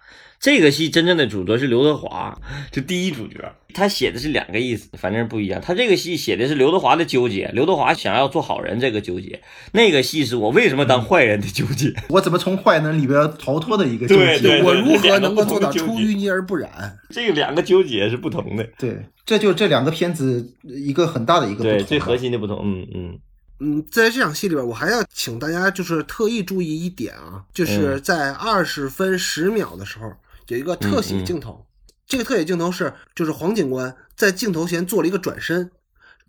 [0.43, 2.38] 这个戏真正的主角是刘德华，
[2.69, 3.56] 就第一主角。
[3.73, 5.62] 他写的是两个意思，反正不一样。
[5.62, 9.39] 他这个戏写的是刘德华的纠结，刘德华想要做好人这个纠结；
[9.71, 11.93] 那个戏是我为什么当坏人的纠结。
[12.10, 14.38] 我怎么从坏人里边逃脱的一个纠结？
[14.39, 16.99] 对对我如何能够做到出淤泥而不染？
[17.10, 21.71] 这个两个纠结是不同的，对，这就这两个片子一个很大的一个不同。
[21.71, 22.60] 对最核心的不同。
[22.65, 23.19] 嗯嗯
[23.60, 30.12] 嗯，在这场戏里边，我还要请大家就是特意注意一点啊，就是在二十分十秒的时候
[30.47, 31.65] 有一个特写镜头，
[32.06, 35.71] 这个特写镜头是就是黄警官在镜头前做了一个转身，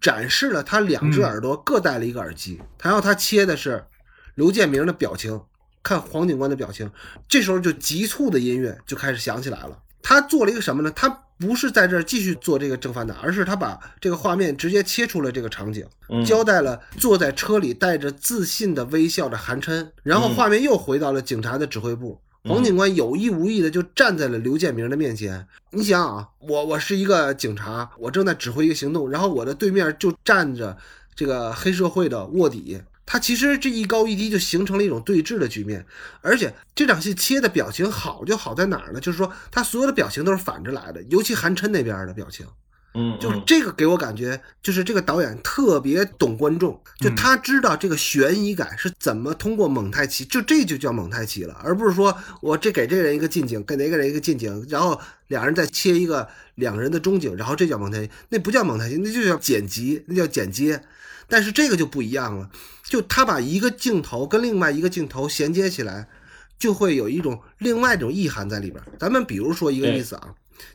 [0.00, 3.84] 展示了他两只耳朵各戴了一个耳机，然后他切的是
[4.34, 5.40] 刘建明的表情，
[5.82, 6.90] 看黄警官的表情，
[7.28, 9.78] 这时候就急促的音乐就开始响起来了。
[10.02, 10.90] 他做了一个什么呢？
[10.94, 22.20] 他不是在这儿继续做这个正反打，而是他把这个画面直接切出了这个场景，嗯交代了坐在车里带着自信的微笑的韩琛，然后画面又回到了警察的指挥部。
[22.46, 25.46] 黄警官有意无意的就站在了刘建明的面前。
[25.70, 30.76] 你想啊，我我是一个警察，我正在指挥一个行动，然后我的对面就站着
[31.14, 32.82] 这个黑社会的卧底。
[33.06, 35.86] 他其实这一高一低就形成了一种对峙的局面，
[36.20, 39.00] 而且这场戏切的表情好就好在哪儿呢？
[39.00, 42.46] 就是说他所有的表情都是反着来的，尤其韩琛那边的表情。
[42.96, 60.80] 嗯，就这个给我感觉，就是这个导演特别懂观众，就他知道这个悬疑感是怎么通过蒙太奇，就这就叫蒙太奇了，而不是说我这给这人一个近景，给那个人一个近景，然后两人再切一个两个人的中景，然后这叫蒙太奇，那不叫蒙太奇，那就叫剪辑，那叫剪接。
[61.26, 62.48] 但是这个就不一样了，
[62.84, 66.06] 就他把一个镜头跟另外一个镜头衔接起来，
[66.60, 68.80] 就会有一种另外一种意涵在里边。
[69.00, 70.28] 咱们比如说一个意思啊。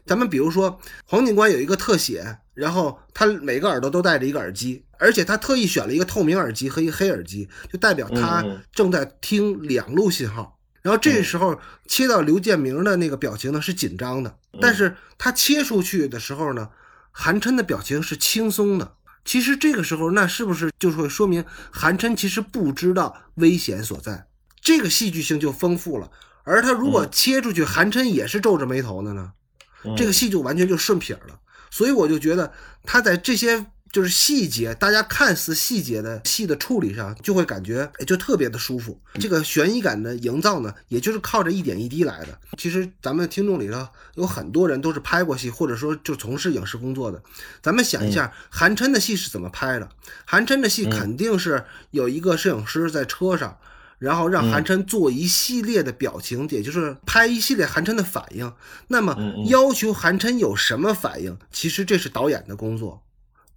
[0.05, 10.57] 咱们比如说，黄警官有一个特写，然后他每个耳朵都戴着一个耳机，而且他特意选了一个透明耳机和一个黑耳机，就代表他正在听两路信号。
[10.81, 16.69] 然后这时候切到刘建明的那个表情呢是紧张的，但是他切出去的时候呢，
[17.11, 18.93] 韩琛的表情是轻松的。
[19.25, 24.25] 其实这个时候，那是不是就是会说明韩琛其实不知道危险所在？
[24.61, 26.09] 这个戏剧性就丰富了。
[26.45, 29.33] 而他如果切出去，韩琛也是皱着眉头的呢？
[29.95, 31.39] 这个戏就完全就顺撇了，
[31.69, 32.51] 所以我就觉得
[32.83, 38.99] 他在这些就是细节，大家看似细节的戏的处理上，就会感觉哎就特别的舒服。
[39.15, 42.37] 这个悬疑感的营造呢，也就是靠着一点一滴来的。
[42.57, 47.21] 其实咱们听众里头有很多人都是拍过戏，或者说就从事影视工作的。
[47.63, 49.89] 咱们想一下，韩琛的戏是怎么拍的？
[50.25, 53.57] 韩琛的戏肯定是有一个摄影师在车上。
[53.99, 58.51] 然后让韩琛做一系列的表情，也就是拍一系列韩琛的反应。
[58.87, 59.15] 那么
[59.49, 63.03] 要求韩琛有什么反应，其实这是导演的工作，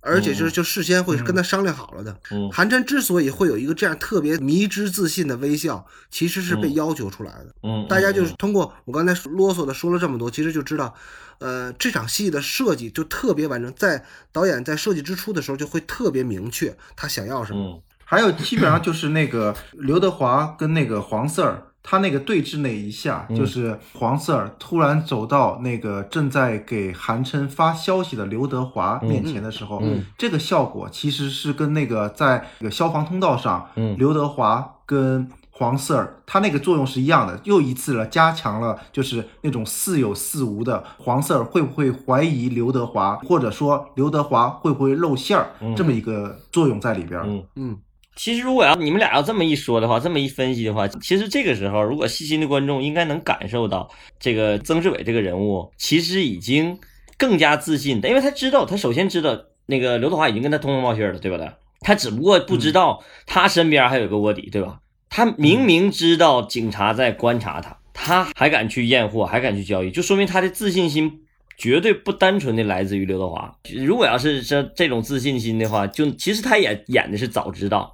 [0.01, 2.19] 而且就是就事先会跟他商量好了的。
[2.53, 7.55] 韩琛之所以会有一个这样特别迷之自信的微笑，其实是被要求出来的。
[7.63, 10.93] 嗯，大家就是通过我刚才啰嗦的说了这么多，其实就知道，
[11.39, 17.81] 呃，这场戏的设计就特别完整，在导演在设计之初的时候就会特别明确他想要什么。
[18.13, 29.83] 还有基本上就是那个刘德华跟那个黄四儿，他那个对峙那一下，就是黄四儿突然走到那个正在给韩琛发消息的刘德华面前的时候，
[30.19, 47.19] 这个效果其实是跟那个在那个消防通道上，刘德华跟黄四儿他那个作用是一样的，又一次了加强了就是那种似有似无的黄四儿会不会怀疑刘德华，或者说刘德华会不会露馅儿这么一个作用在里边。
[47.25, 47.45] 嗯。
[47.57, 47.79] 嗯。
[48.15, 56.79] 其实，如果要你们俩要这么一说的话，这么一分析的话，其实这个时候，如果细心的观众应该能感受到，这个曾志伟这个人物其实已经
[57.17, 64.79] 更加自信的，因为他知道，他首先知道那个刘德华已经跟他通风报信了，对不对他只不过不知道他身边还有个卧底，对吧？
[65.09, 71.11] 他明明知道警察在观察他，他还敢去验货，还敢去交易，就说明他的自信心
[71.57, 73.53] 绝对不单纯的来自于刘德华。
[73.75, 77.93] 如果要是这这种自信心的话，就其实他也演的是早知道。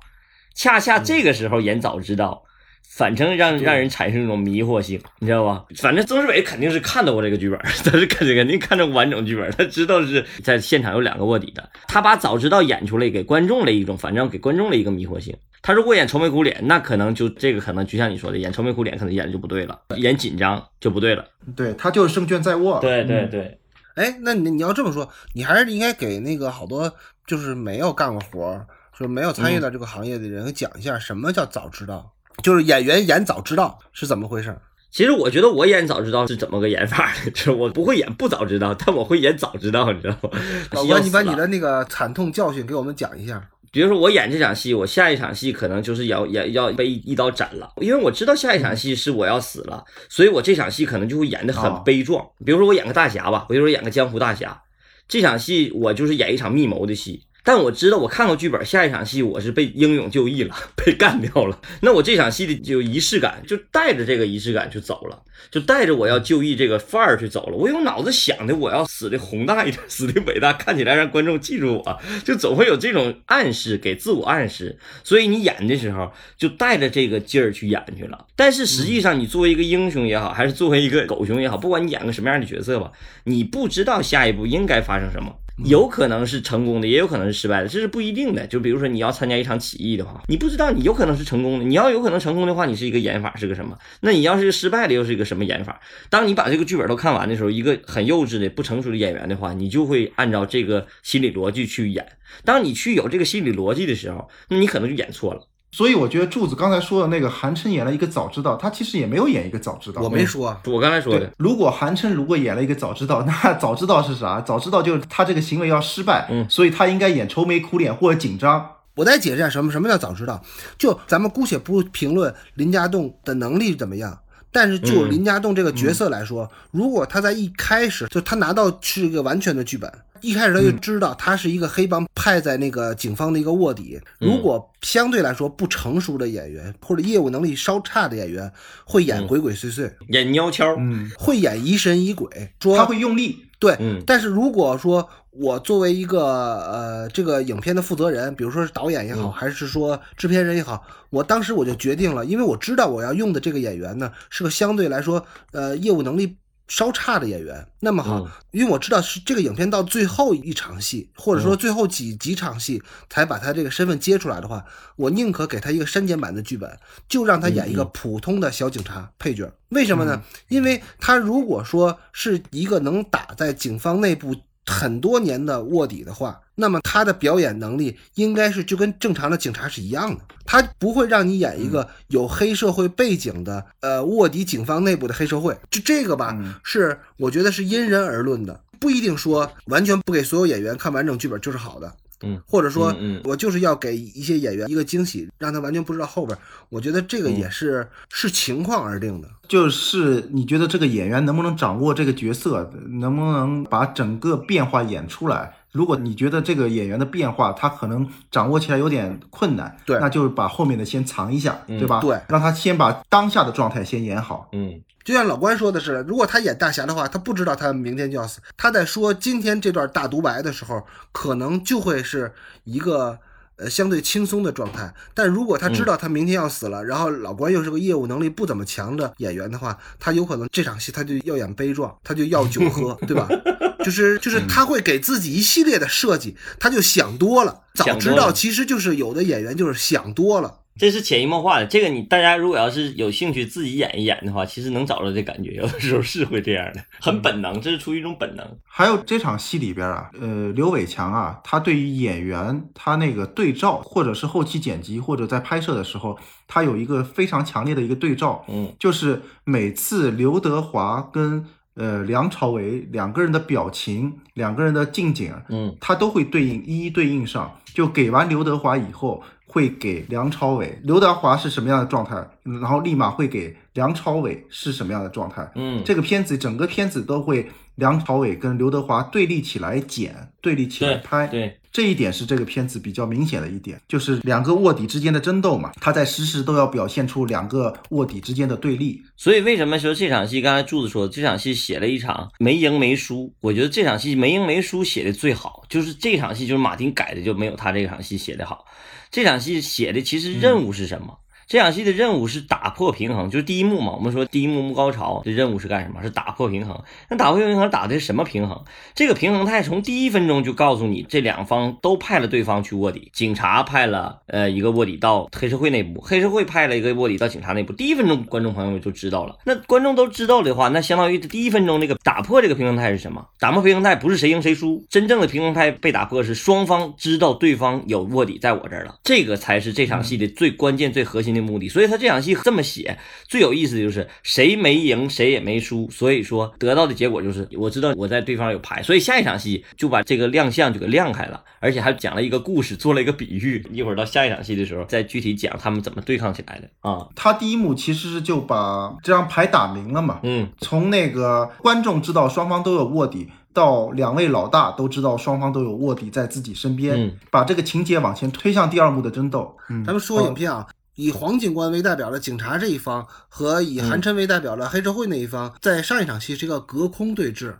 [0.58, 2.42] 恰恰这个时候演早知道，
[2.82, 5.64] 反正让让人产生一种迷惑性，你知道吧？
[5.76, 15.32] 反正曾志伟肯定是看到过这个剧本， 他是肯肯定看到完整剧本，他知道是在现场有两个卧底的，他把早知道演出来，给观众了一种，反正给观众了一个迷惑性。
[15.62, 21.24] 他如果演愁眉苦脸，那可能就这个可能就像你说的，演愁眉苦脸可能演的就不对了，演紧张就不对了。
[21.54, 22.80] 对他就是胜券在握。
[22.80, 23.56] 对对对。
[23.94, 26.92] 哎，那你你要这么说，你还是应该给那个好多
[27.28, 28.66] 就是没有干过活。
[28.98, 32.10] 说没有参与到这个行业的人讲一下什么叫早知道，
[32.42, 34.56] 就是演员演早知道是怎么回事？
[34.90, 40.30] 其实我觉得我演早知道是怎么个演法的，就是我不会演不早知道，但我会演早知道，你知道吗？
[40.72, 43.48] 老关，你把你的那个惨痛教训给我们讲一下。
[43.70, 52.26] 比如说我演这场戏，我下一场戏可能就是要要要被一刀斩了，因为我知道下一场戏是我要死了，所以我这场戏可能就会演得很悲壮。
[52.44, 54.60] 比如说我演个大侠吧，我就说演个江湖大侠，
[55.06, 57.22] 这场戏我就是演一场密谋的戏。
[57.48, 61.58] 但我知道，我看过剧本，下一场戏我是被英勇就义了， 被干掉了。
[61.80, 65.18] 那我这场戏的就仪式感，就带着这个仪式感就走了，
[65.50, 67.56] 就带着我要就义这个范儿去走了。
[67.56, 74.78] 我用脑子想的，我要死的宏大一点，死的伟大，看起来让观众记住我，就总会有这种暗示，给自我暗示。
[75.02, 78.26] 所以你演的时候就带着这个劲儿去演去了。
[78.36, 82.92] 但是实际上，你作为一个英雄也好，还是作为一个狗熊也好，不管你演个什么样的角色吧，
[83.24, 85.34] 你不知道下一步应该发生什么。
[85.64, 88.46] 有可能是成功的，也有可能是失败的，这是不一定的。
[88.46, 91.64] 就比如说你要参加一场起义的话，你不知道你有可能是成功的。
[91.64, 93.76] 你要有可能成功的话，你是一个演法是个什么？
[94.00, 95.80] 那你要是失败的，又是一个什么演法？
[96.08, 102.06] 当你把这个剧本都看完的时候，一个很幼稚的、不成熟的演员的话，你就会按照这个心理逻辑去演。
[102.44, 105.48] 当你去有这个心理逻辑的时候，那你可能就演错了。
[105.70, 110.00] 所以我觉得柱子刚才说的那个韩琛演了一个早知道，他其实也没有演一个早知道。
[110.00, 111.30] 我没说，我刚才说的。
[111.36, 114.40] 如果韩琛如果演了一个早知道， 那早知道是啥？
[114.40, 118.70] 早知道就是他这个行为要失败，嗯，所以他应该演愁眉苦脸或者紧张。
[118.94, 120.42] 我再解释一下什么什么叫早知道。
[120.78, 124.18] 就咱们姑且不评论林家栋的能力怎么样，
[124.50, 129.92] 但是就林家栋这个角色来说，如果他在一开始就他拿到是一个完全的剧本。
[130.20, 134.00] 一开始他就知道他是一个黑帮派在那个警方的一个卧底。
[134.18, 138.50] 如果相对来说不成熟的演员或者业务能力稍差的演员
[138.84, 142.28] 会演鬼鬼祟祟，演蔫悄，嗯，会演疑神疑鬼，
[142.60, 143.44] 说他会用力。
[143.60, 156.36] 对，但是如果说我作为一个呃这个影片的负责人，比如说是导演也好，还是说制片人也好，我当时我就决定了，因为我知道我要用的这个演员呢是个相对来说呃业务能力。
[156.68, 164.64] 稍差的演员，那么好，因为我知道是这个影片到最后一场戏，或者说最后几几场戏才把他这个身份揭出来的话，
[164.94, 169.52] 我宁可给他一个删减版的剧本，就让他演一个普通的小警察配角。
[169.70, 170.22] 为什么呢？
[170.46, 174.36] 因为他如果说是一个能打在警方内部。
[174.70, 185.56] 很多年的卧底的话，那么他的表演能力应该是就跟正常的警察是一样的，他不会让你演一个有黑社会背景的呃卧底警方内部的黑社会。
[185.70, 191.94] 就这个吧，是我觉得是因人而论的，不一定说完全不给所有演员看完整剧本就是好的。
[192.20, 192.92] 嗯，或者说，
[193.22, 196.36] 我就是要给一些演员一个惊喜，让他完全不知道后边。
[196.68, 199.28] 我觉得这个也是视情况而定的。
[199.46, 205.57] 就是你觉得这个演员能不能掌握这个角色，能不能把整个变化演出来？
[205.72, 212.00] 如果你觉得这个演员的变化他可能掌握起来有点困难，对，那就是把后面的先藏一下，对吧？
[212.00, 214.48] 对，让他先把当下的状态先演好。
[214.52, 214.80] 嗯。
[215.04, 218.42] 就像老关说的是，如果他演大侠的话，他不知道他明天就要死。
[218.58, 222.30] 他在说今天这段大独白的时候，可能就会是
[222.64, 223.18] 一个
[223.56, 224.92] 呃相对轻松的状态。
[225.14, 233.26] 但如果他知道他明天要死了，然后老关又是个业务能力不怎么强的演员的话，他有可能这场戏他就要演悲壮，他就要酒喝，对吧？
[233.84, 237.62] 就是就是他会给自己一系列的设计，他就想多了。
[237.74, 240.60] 早知道其实就是有的演员就是想多了。
[240.80, 248.46] 这是潜移默化的，这个你大家如果要是有兴趣自己演一演的话，其实能找到这感觉，有的时候是会这样的，很本能，这是出于一种本能。
[248.64, 256.16] 还有这场戏里边啊，呃，刘伟强啊，他对于演员他那个对照，或者是后期剪辑，或者在拍摄的时候，
[256.46, 261.44] 他有一个非常强烈的一个对照，嗯，就是每次刘德华跟
[261.78, 269.22] 呃梁朝伟两个人的表情，两个人的近景，嗯，他都会对应一一对应上，就给完刘德华以后。
[269.50, 272.16] 会给梁朝伟、刘德华是什么样的状态，
[272.60, 275.50] 然后立马会给梁朝伟是什么样的状态。
[275.54, 281.26] 嗯，这个片子整个片子都会梁朝伟跟刘德华对立起来剪，对立起来拍。
[281.28, 289.02] 对，这一点是这个片子比较明显的一点，就是两个卧底之间的争斗嘛，他在时时都要表现出两个卧底之间的对立。
[289.16, 298.64] 所以为什么说这场戏，刚才柱子说这场戏写了一场没赢没输，我觉得这场戏没赢没输写的最好，就是这场戏就是马丁改的就没有他这场戏写的好。
[299.10, 301.18] 这场戏写的其实任务是什么？
[301.48, 303.94] 这场戏的任务是打破平衡，就是第一幕嘛。
[303.94, 306.02] 我们说第一幕幕高潮的任务是干什么？
[306.02, 306.78] 是打破平衡。
[307.08, 308.62] 那打破平衡打的是什么平衡？
[308.94, 313.10] 这个平衡态从第一分钟就告诉你，这两方都派了对方去卧底。
[313.14, 317.72] 警察派了呃一个卧底到黑社会内部，黑社会派了一个卧底到警察内部。
[317.72, 319.38] 第一分钟观众朋友就知道了。
[319.46, 323.26] 那观众都知道的话，那相当于第一分钟那个打破这个平衡态是什么？
[323.40, 328.96] 打破平衡态不是谁赢谁输，真正的平衡态被打破是双方知道对方有卧底在我这儿了。
[329.02, 331.37] 这个才是这场戏的最关键、最核心的。
[331.38, 331.68] 的目的。
[331.68, 343.64] 所以他这场戏这么写，最有意思的就是谁没赢谁也没输，所以说得到的结果就是我知道我在对方有牌，所以下一场戏就把这个亮相就给亮开了，而且还讲了一个故事，做了一个比喻。
[343.72, 347.06] 一会儿到下一场戏的时候再具体讲他们怎么对抗起来的啊。
[347.14, 359.56] 他第一幕其实是就把这张牌打明了嘛，嗯从那个观众知道双方都有卧底，到两位老大都知道双方都有卧底在自己身边，嗯把这个情节往前推向第二幕的争斗。
[359.68, 360.66] 嗯咱们说影片啊，
[360.98, 367.54] 以黄警官为代表的警察这一方和以韩琛为代表的黑社会那一方，在上一场戏是一个隔空对峙，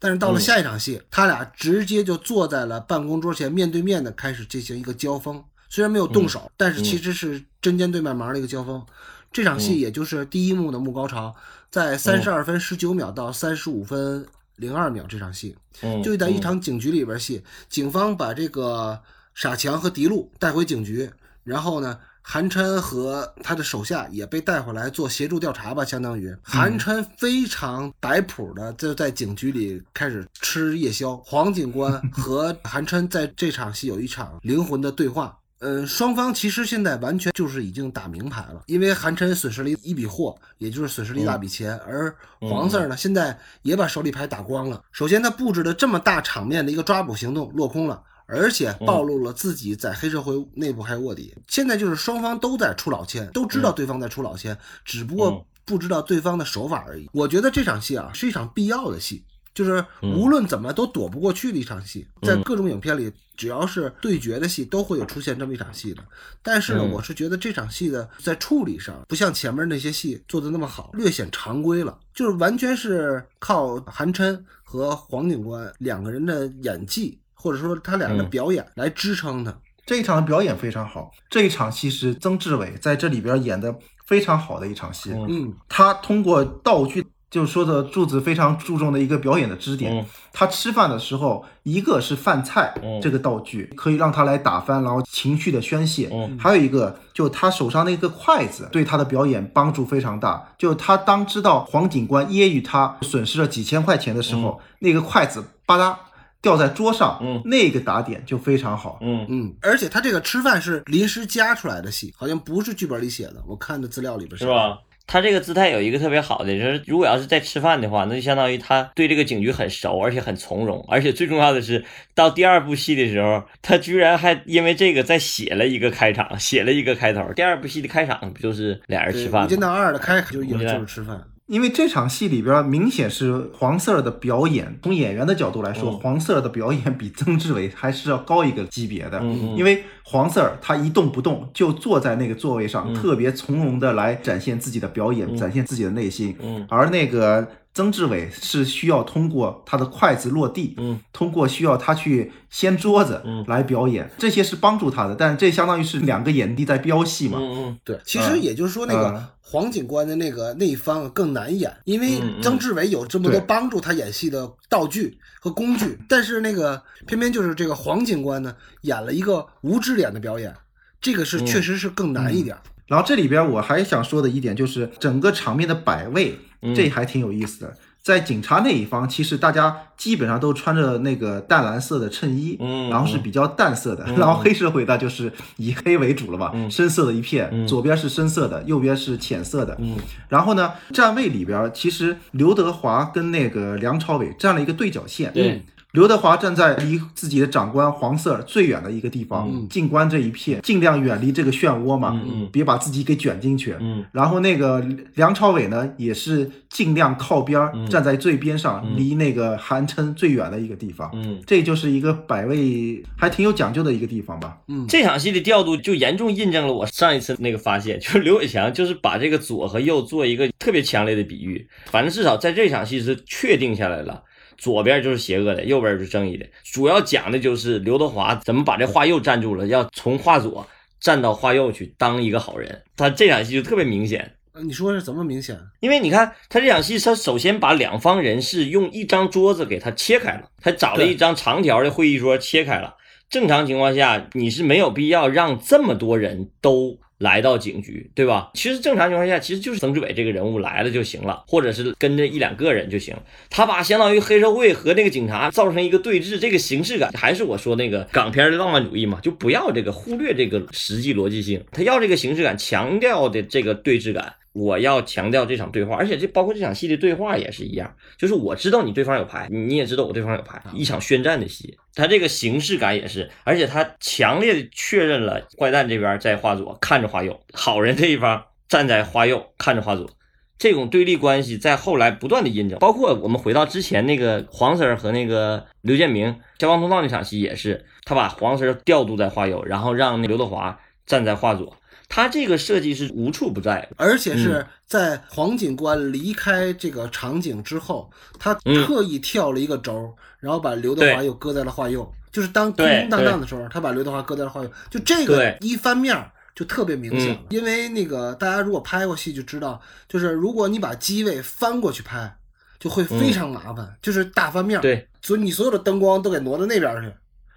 [0.00, 5.40] 但是到了下一场戏，他俩直接就坐在了办公桌前，面对面的开始进行一个交锋。
[5.68, 8.84] 虽然没有动手，但是其实是针尖对麦芒的一个交锋。
[9.30, 11.32] 这场戏也就是第一幕的幕高潮，
[11.70, 14.26] 在三十二分十九秒到三十五分
[14.56, 19.00] 零二秒这场戏，嗯，就在一场警局里边戏，警方把这个
[19.32, 21.08] 傻强和迪路带回警局，
[21.44, 21.96] 然后呢，
[22.32, 31.16] 韩琛和他的手下也被带回来做协助调查吧，相当于韩琛非常摆谱的就在警局里开始吃夜宵。
[31.24, 35.36] 黄警官和韩琛在这场戏有一场灵魂的对话。
[35.58, 44.80] 嗯，双方其实现在完全就是已经打明牌了，因为韩琛损失了一笔货，也就是损失了一大笔钱，而黄 Sir 呢，现在也把手里牌打光了。
[44.92, 48.00] 首先，他布置的这么大场面的一个抓捕行动落空了，
[48.30, 51.34] 而且暴露了自己在黑社会内部还有卧底。
[51.48, 57.08] 现在就是双方都在出老千，都知道对方在出老千，只不过不知道对方的手法而已。
[57.12, 59.24] 我觉得这场戏啊是一场必要的戏。
[59.52, 66.02] 就是无论怎么都躲不过去的一场戏，在各种影片里，只要是对决的戏，都会有出现这么一场戏的。
[66.40, 71.98] 但是呢，我是觉得这场戏的在处理上，不像前面那些戏做的那么好，略显常规了。
[72.14, 79.54] 就是完全是靠韩琛和黄警官两个人的演技，或者说他俩的表演来支撑他。
[79.86, 83.74] 这一场的表演非常好，这一场戏是曾志伟在这里边演的
[84.06, 85.12] 非常好的一场戏。
[85.12, 87.06] 嗯，他通过道具。
[87.30, 100.44] 就是说的柱子非常注重的一个表演的支点，嗯他吃饭的时候，一个是饭菜嗯这个道具可以让他来打翻，然后情绪的宣泄，嗯还有一个就他手上那个筷子对他的表演帮助非常大。
[100.58, 105.94] 就他当知道黄警官揶揄他损失了几千块钱的时候，那个筷子吧嗒
[106.42, 108.98] 掉在桌上，嗯那个打点就非常好。
[109.02, 114.78] 嗯嗯，而且他这个吃饭是临时加出来的戏，好像不是剧本里写的，我看的资料里边是吧？
[115.06, 121.84] 他这个姿态有一个特别好的，就是如果要是在吃饭的话，那就相当于他对这个警局很熟，而且很从容，而且最重要的是，
[122.14, 127.20] 到第二部戏的时候，他居然还因为这个再写了一个开场，写了一个开头。
[127.34, 129.66] 第二部戏的开场不就是俩人吃饭无间吗？
[129.66, 131.20] 道二的开就就无间道是吃饭。
[131.50, 139.18] 因为这场戏里边明显是黄四儿的表演，从演员的角度来说，嗯黄四儿的表演比曾志伟还是要高一个级别的。
[139.18, 146.36] 嗯嗯因为黄四儿他一动不动就坐在那个座位上，嗯特别从容的来展现自己的表演，展现自己的内心。
[146.40, 147.44] 嗯而那个
[147.80, 153.42] 曾志伟是需要通过他的筷子落地，嗯，通过需要他去掀桌子嗯。
[153.48, 157.38] 来表演，这些是帮助他的，但这相当于是两个演帝在飙戏嘛。
[157.40, 170.54] 嗯嗯对，其实也就是说，那嗯个黄警官的那个那一方更难演，因为曾志伟有这么多帮助他演戏的道具和工具，但是那个偏偏就是这个黄警官呢，演了一个无知脸的表演，
[171.00, 171.46] 这个是嗯。
[171.46, 172.54] 确实是更难一点。
[172.86, 176.38] 然后这里边我还想说的一点就是整个场面的摆位，嗯
[176.74, 177.76] 这还挺有意思的。
[178.02, 184.06] 在警察那一方，其实大家基本上都穿着那个淡蓝色的衬衣，嗯然后是比较淡色的。
[184.16, 189.76] 然后黑社会那就是以黑为主了嘛，嗯深色的一片，嗯左边是深色的，右边是浅色的。
[189.78, 189.96] 嗯
[190.30, 195.30] 然后呢，站位里边其实刘德华跟那个梁朝伟站了一个对角线。
[195.34, 195.62] 对，
[195.92, 203.74] 刘德华站在离自己的长官黄 Sir 最远的一个地方，静观这一片，尽量远离这个漩涡嘛，嗯嗯别把自己给卷进去。
[203.80, 204.84] 嗯然后那个
[205.14, 211.10] 梁朝伟呢，也是尽量靠边儿，站在最边上，离那个韩琛最远的一个地方。
[211.12, 214.58] 嗯，这就是一个百位还挺有讲究的一个地方吧。
[214.68, 224.22] 嗯这场戏的调度就严重印证了我上一次那个发现， 就是刘伟强就是把这个左和右做一个特别强烈的比喻，反正至少在这场戏是确定下来了。
[224.60, 226.46] 左边就是邪恶的，右边就是正义的。
[226.62, 230.68] 主要讲的就是刘德华怎么把这画右站住了，要从画左
[231.00, 232.82] 站到画右去当一个好人。
[232.94, 235.58] 他这场戏就特别明显，呃你说是怎么明显？
[235.80, 242.96] 因为你看他这场戏，他首先把两方人士用一张桌子给他切开了，他找了一张长条的会议桌切开了。
[243.30, 248.50] 正常情况下，你是没有必要让这么多人都来到警局，对吧？
[248.54, 253.14] 其实正常情况下，其实就是曾志伟这个人物来了就行了，或者是跟着一两个人就行。
[253.50, 264.34] 他把相当于黑社会和那个警察造成一个对峙，这个形式感还是我说那个港片的浪漫主义嘛，就不要这个忽略这个实际逻辑性，他要这个形式感，强调的这个对峙感。
[264.52, 280.10] 我要强调这场对话，而且这包括这场戏的对话也是一样，就是我知道你对方有牌，你也知道我对方有牌，一场宣战的戏，他这个形式感也是，而且他强烈的确认了坏蛋这边在花左看着花右，好人这一方站在花右看着花左，
[280.58, 291.76] 这种对立关系在后来不断的印证，包括我们回到之前那个黄 Sir 和那个刘建明消防通道那场戏也是，他把黄 Sir 调度在花右，然后让刘德华站在画左。
[292.10, 302.12] 他这个设计是无处不在，而且是在黄警官离开这个场景之后，他特意跳了一个轴，然后把刘德华又搁在了画右。
[302.32, 304.70] 就是当空空荡荡的时候，他把刘德华搁在了画右。
[304.90, 306.16] 就这个一翻面
[306.54, 312.36] 就特别明显了，因为那个大家如果拍过戏就知道，就是如果你把机位翻过去拍，
[312.78, 314.80] 就会非常麻烦，就是大翻面。
[314.80, 317.12] 对，所以你所有的灯光都给挪到那边去。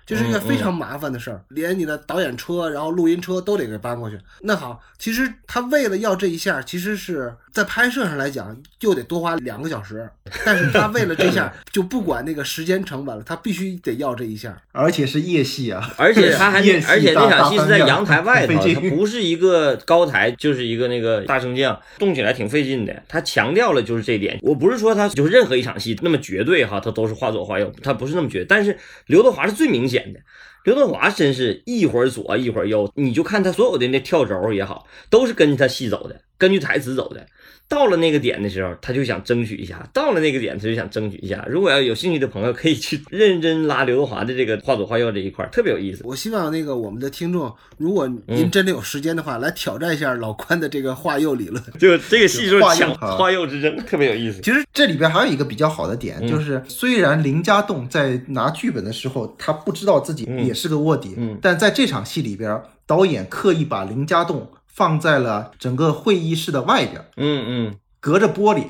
[0.05, 4.19] 就是一个非常麻烦的事儿，连你的导演车，然后录音车都得给搬过去。
[4.41, 10.09] 那好，其实他为了要这一下，其实是在拍摄上来讲就得多花两个小时。
[10.45, 23.03] 但是他为了这下， 就不管那个时间成本了，他必须得要这一下，而且是夜戏啊，而且他还而且那场戏是在阳台外头，它不是一个高台，就是一个那个大升降，动起来挺费劲的。
[23.07, 28.43] 他强调了就是这点，我不是说他就是任何一场戏那么绝对哈，他都是画左画右，他不是那么绝。
[28.43, 29.92] 但是刘德华是最明显。
[29.93, 30.19] 显的，
[30.65, 37.27] 刘德华真是一会儿左一会儿右，你就看他所有的那跳轴也好，都是跟着他戏走的，根据台词走的。
[37.69, 41.43] 到了那个点的时候，他就想争取一下；到了那个点，他就想争取一下。
[41.49, 46.01] 如果要有兴趣的朋友，可以去认真拉刘德华的这个画左画右这一块，特别有意思。
[46.05, 51.63] 我希望那个我们的听众，如果您真的有时间的话，来挑战一下老关的这个画右理论。
[51.79, 54.39] 就这个戏就是抢画右之争，特别有意思。
[54.41, 67.05] 其实这里边还有一个比较好的点，就是虽然林家栋在拿剧本的时候，他不知道自己也是个卧底，但在这场戏里边，导演刻意把林家栋放在了整个会议室的外边。
[67.17, 67.75] 嗯嗯。
[67.99, 68.65] 隔着玻璃，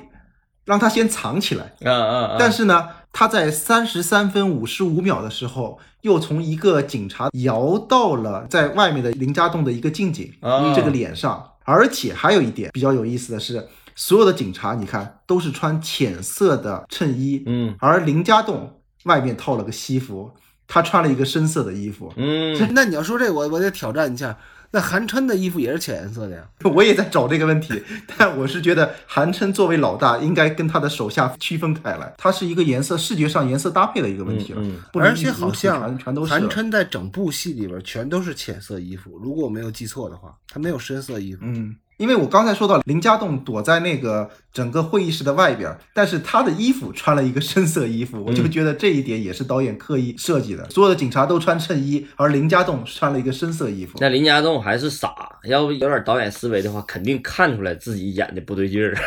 [0.63, 1.73] 让他先藏起来。
[1.83, 2.35] 啊啊！
[2.37, 10.31] 但是呢，他在三十三分五十五秒的时候，又从一个警察摇到了在外面的林家栋的一个近景
[10.75, 11.49] 这个脸上。
[11.63, 20.29] 而且还有一点比较有意思的是，所有的警察你看都是穿浅色的衬衣，嗯，而林家栋外面套了个西服，
[20.67, 22.13] 他穿了一个深色的衣服。
[22.17, 24.37] 嗯，那你要说这，我我得挑战一下。
[24.75, 26.43] 那韩琛的衣服也是浅颜色的呀，
[26.73, 27.83] 我也在找这个问题，
[28.17, 34.61] 但我是觉得韩琛作为老大，应该跟他的手下区分开来，他是一个颜色视觉上颜色搭配的一个问题了。
[34.93, 41.41] 而且好像全都是韩琛在整部戏里边全都是浅色衣服，如果我没有记错的话，他没有深色衣服。
[41.43, 41.75] 嗯。
[41.97, 50.69] 因为我刚才说到林家栋躲在那个整个会议室的外边，但是他的衣服穿了一个深色衣服，我就觉得这一点也是导演刻意设计的。
[50.69, 53.97] 所有的警察都穿衬衣，而林家栋穿了一个深色衣服。
[53.99, 55.13] 那林家栋还是傻，
[55.43, 58.97] 要不有点导演思维的话，肯定看出来自己演的不对劲儿。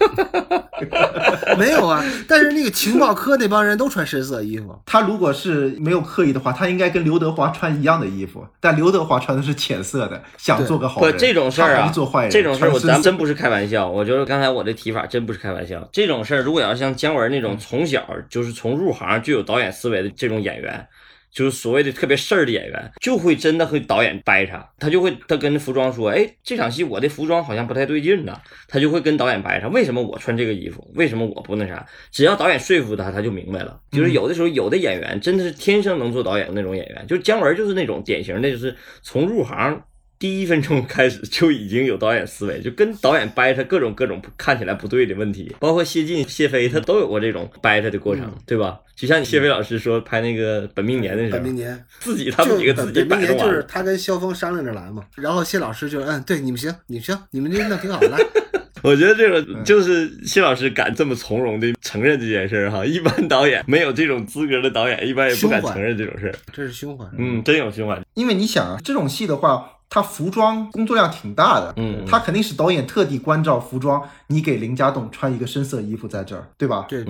[1.58, 4.74] 没有啊，但是那个情报科那帮人都穿深色衣服。
[4.86, 8.46] 他如果是没有刻意的话，他应该跟刘德华穿一样的衣服。
[8.60, 11.12] 但刘德华穿的是浅色的，想做个好人。
[11.12, 12.30] 不，这种事儿啊，做坏人。
[12.30, 13.86] 这种事儿我咱真不是开玩笑。
[13.86, 15.86] 我觉得刚才我的提法真不是开玩笑。
[15.92, 20.86] 这种事儿，如果要像姜文那种从小就是从入行就有导演思维的这种演员。
[21.32, 28.36] 就是所谓的特别事儿的演员，就会真的和导演掰扯，他就会他跟服装说，哎，这场戏我的服装好像不太对劲呢，
[28.68, 31.86] 他就会跟导演掰扯，为什么我穿这个衣服，为什么我不那啥？
[32.10, 33.80] 只要导演说服他，他就明白了。
[33.90, 39.82] 就是有的时候有的演员真的是天生能做导演的那种演员，就是姜文就是那种典型的，就是从入行。
[40.20, 48.78] 第一分钟开始就已经有导演思维，就跟导演掰扯各种各种看起来不对的问题，包括谢晋、谢飞他都有过这种掰扯的过程，对吧？
[48.94, 58.18] 就像你谢飞老师说拍那个《本命年》的时候，本命年自己他们几个自己摆本命年就是他跟肖峰商量着来嘛，然后谢老师就嗯，对你们行，你们行，你们这弄挺好的。
[58.84, 66.34] 我觉得这个就是谢老师敢这么从容的承认这件事儿哈，一般导演没有这种资格的导演一般也不敢承认这种事儿。
[66.52, 67.98] 这是胸怀，嗯，真有胸怀。
[68.12, 69.78] 因为你想啊，这种戏的话。
[69.92, 76.86] 他服装工作量挺大的，嗯，他肯定是导演特地关照服装，你给林家栋穿一个深色衣服在这儿，对吧？
[76.88, 77.04] 对，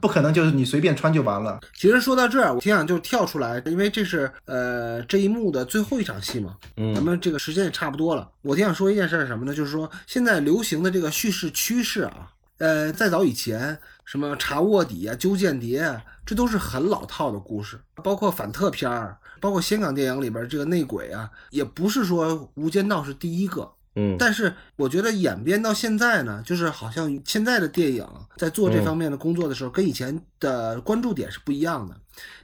[0.00, 1.60] 不可能就是你随便穿就完了。
[1.76, 8.28] 其实说到这儿，我挺想就跳出来，因为这是呃这一幕的最后一场戏嘛，嗯，咱们这个时间也差不多了。
[8.42, 9.54] 我挺想说一件事是什么呢？
[9.54, 19.16] 就是说现在流行的这个叙事趋势啊，呃，再早以前什么查卧底啊、揪间谍啊，这都是很老套的故事，包括反特片儿。
[19.46, 23.70] 包括香港电影里边这个内鬼啊，也不是说《无间道》是第一个。
[23.94, 28.04] 嗯，但是我觉得演变到现在呢，就是好像现在的电影
[28.36, 31.94] 在做这方面的工作的时候，跟以前的关注点是不一样的。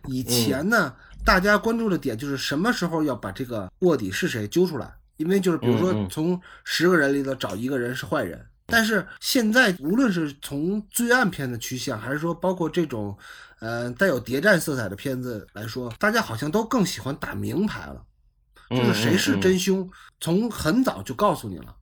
[0.06, 0.94] 以前呢，
[1.24, 8.40] 大家关注的点就是什么时候要把这个卧底是谁揪出来，因为就是比如说从十个人里头找一个人是坏人。
[8.72, 13.14] 但是现在，无论是从罪案片的趋向，还是说包括这种，
[13.58, 18.02] 呃，带有谍战色彩的片子来说，大家好像都更喜欢打明牌了。
[18.70, 21.76] 就是谁是真凶，从很早就告诉你了，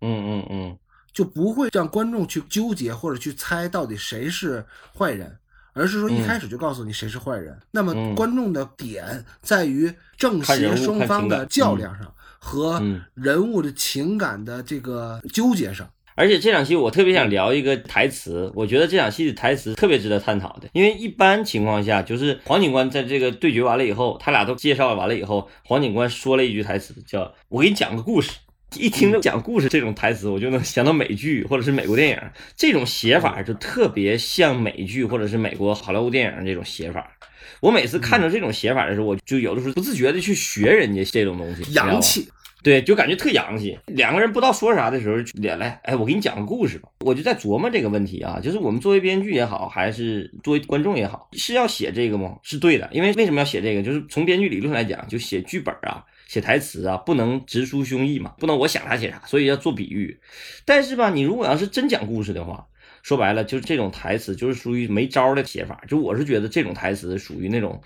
[0.00, 0.78] 嗯嗯嗯
[1.12, 5.38] 就不会让观众去纠结或者去猜到底谁是坏人，
[5.74, 7.56] 而是说一开始就告诉你谁是坏人。
[7.70, 15.88] 那么嗯观众的点在于正邪双方的较量上和嗯人物的情感的这个纠结上。
[16.14, 28.32] 而且这场戏我特别想聊一个台词，我觉得这场戏的台词特别值得探讨的，因为一般情况下，就是黄警官在这个对决完了以后，他俩都介绍完了以后，黄警官说了一句台词，叫“我给你讲个故事”。
[28.78, 32.18] 一听着讲故事这种台词，我就能想到美剧或者是美国电影，
[32.56, 37.12] 这种写法就特别像美剧或者是美国好莱坞电影这种写法。
[37.60, 42.26] 我每次看着这种写法的时候，我就有的时候不自觉的去学人家这种东西，洋气，
[42.62, 43.76] 对，就感觉特洋气。
[43.86, 46.88] 两个人不知道说啥的时候，脸来，哎，我给你讲个故事吧。
[47.00, 52.36] 我就在琢磨这个问题啊，就是我们作为编剧也好，还是作为观众也好，是要写这个吗？
[52.42, 53.82] 是对的，因为为什么要写这个？
[53.82, 60.20] 就是从编剧理论来讲，就写剧本啊，写台词啊，不能直抒胸臆嘛，不能我想啥写啥，所以要做比喻。
[60.64, 62.64] 但是吧，你如果要是真讲故事的话，
[63.02, 65.82] 说白了就是这种台词就是属于没招的写法。
[65.88, 67.82] 就我是觉得这种台词属于那种。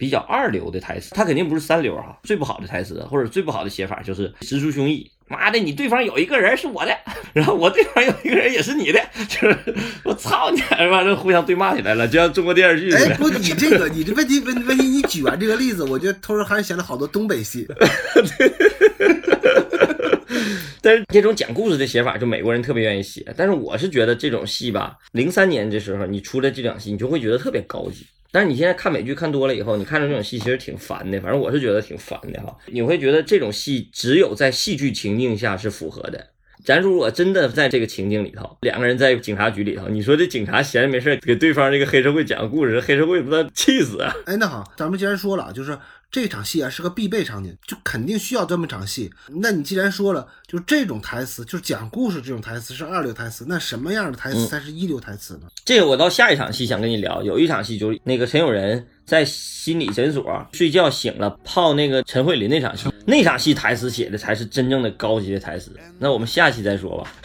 [0.00, 2.18] 比较二流的台词，他肯定不是三流哈。
[2.22, 5.06] 最不好的台词或者最不好的写法就是直抒胸臆。
[5.28, 6.96] 妈的，你对方有一个人是我的，
[7.34, 8.98] 然后我对方有一个人也是你的，
[9.28, 9.56] 就是
[10.02, 13.14] 我操你，完了互相对骂起来了，就像中国电视剧似哎，的。
[13.16, 17.68] 不，你这个，你这问题问问题，你举完这个例子，我觉得突然还是想到好多东北戏。
[20.82, 23.22] 但是这种讲故事的写法，就美国人特别愿意写。
[23.36, 28.06] 但是我是觉得这种戏吧，零三年这时候你出了这场戏，你就会觉得特别高级。
[28.32, 32.56] 但是你现在看美剧看多了以后，你看着这种戏其实挺烦的，反正我是觉得挺烦的哈。
[32.66, 36.28] 你会觉得这种戏只有在戏剧情境下是符合的。
[36.62, 44.14] 咱如果真的在这个情境里头，两个人在警察局里头，你说这警察闲着没事给对方这个黑社会讲个故事，黑社会不得气死啊？
[44.26, 45.78] 哎，那好，咱们既然说了，就是
[46.10, 49.10] 这场戏啊是个必备场景，就肯定需要这么场戏。
[49.28, 55.42] 那你既然说了，就这种台词，就是讲故事这种台词是二流台词，那什么样的台词才是一流台词呢？
[55.64, 65.70] 这个我到下一场戏想跟你聊，有一场戏就是那个陈永仁在心理诊所睡觉醒了泡那个陈慧琳那场戏，那场戏台词写的才是真正的高级的台词。
[65.98, 67.12] 那我们下期再说吧。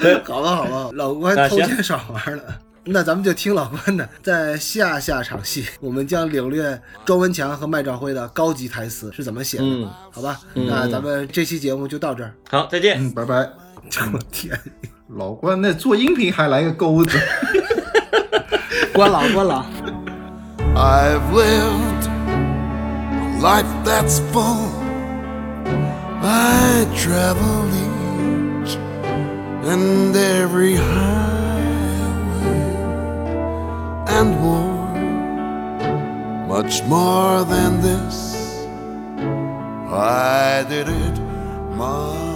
[0.24, 2.60] 好吧，好吧，老关啊行偷奸耍滑了。
[2.92, 10.40] 那咱们就听老关的，在下下场戏，我们将领略庄文强和麦兆辉的高级台词是怎么写的，嗯好吧？
[10.54, 12.32] 嗯那咱们这期节目就到这儿。
[12.50, 12.98] 好，再见。
[13.00, 13.48] 嗯，拜拜。
[14.12, 14.58] 我天，
[15.16, 17.18] 老关那做音频还来个钩子。
[18.92, 19.64] 关了，关了。
[20.74, 24.68] I've lived a life that's full.
[26.22, 27.72] I traveled
[28.62, 28.76] each
[29.64, 31.39] and every highway
[34.20, 34.86] and more,
[36.46, 38.16] much more than this.
[39.90, 41.16] I did it
[41.82, 42.29] my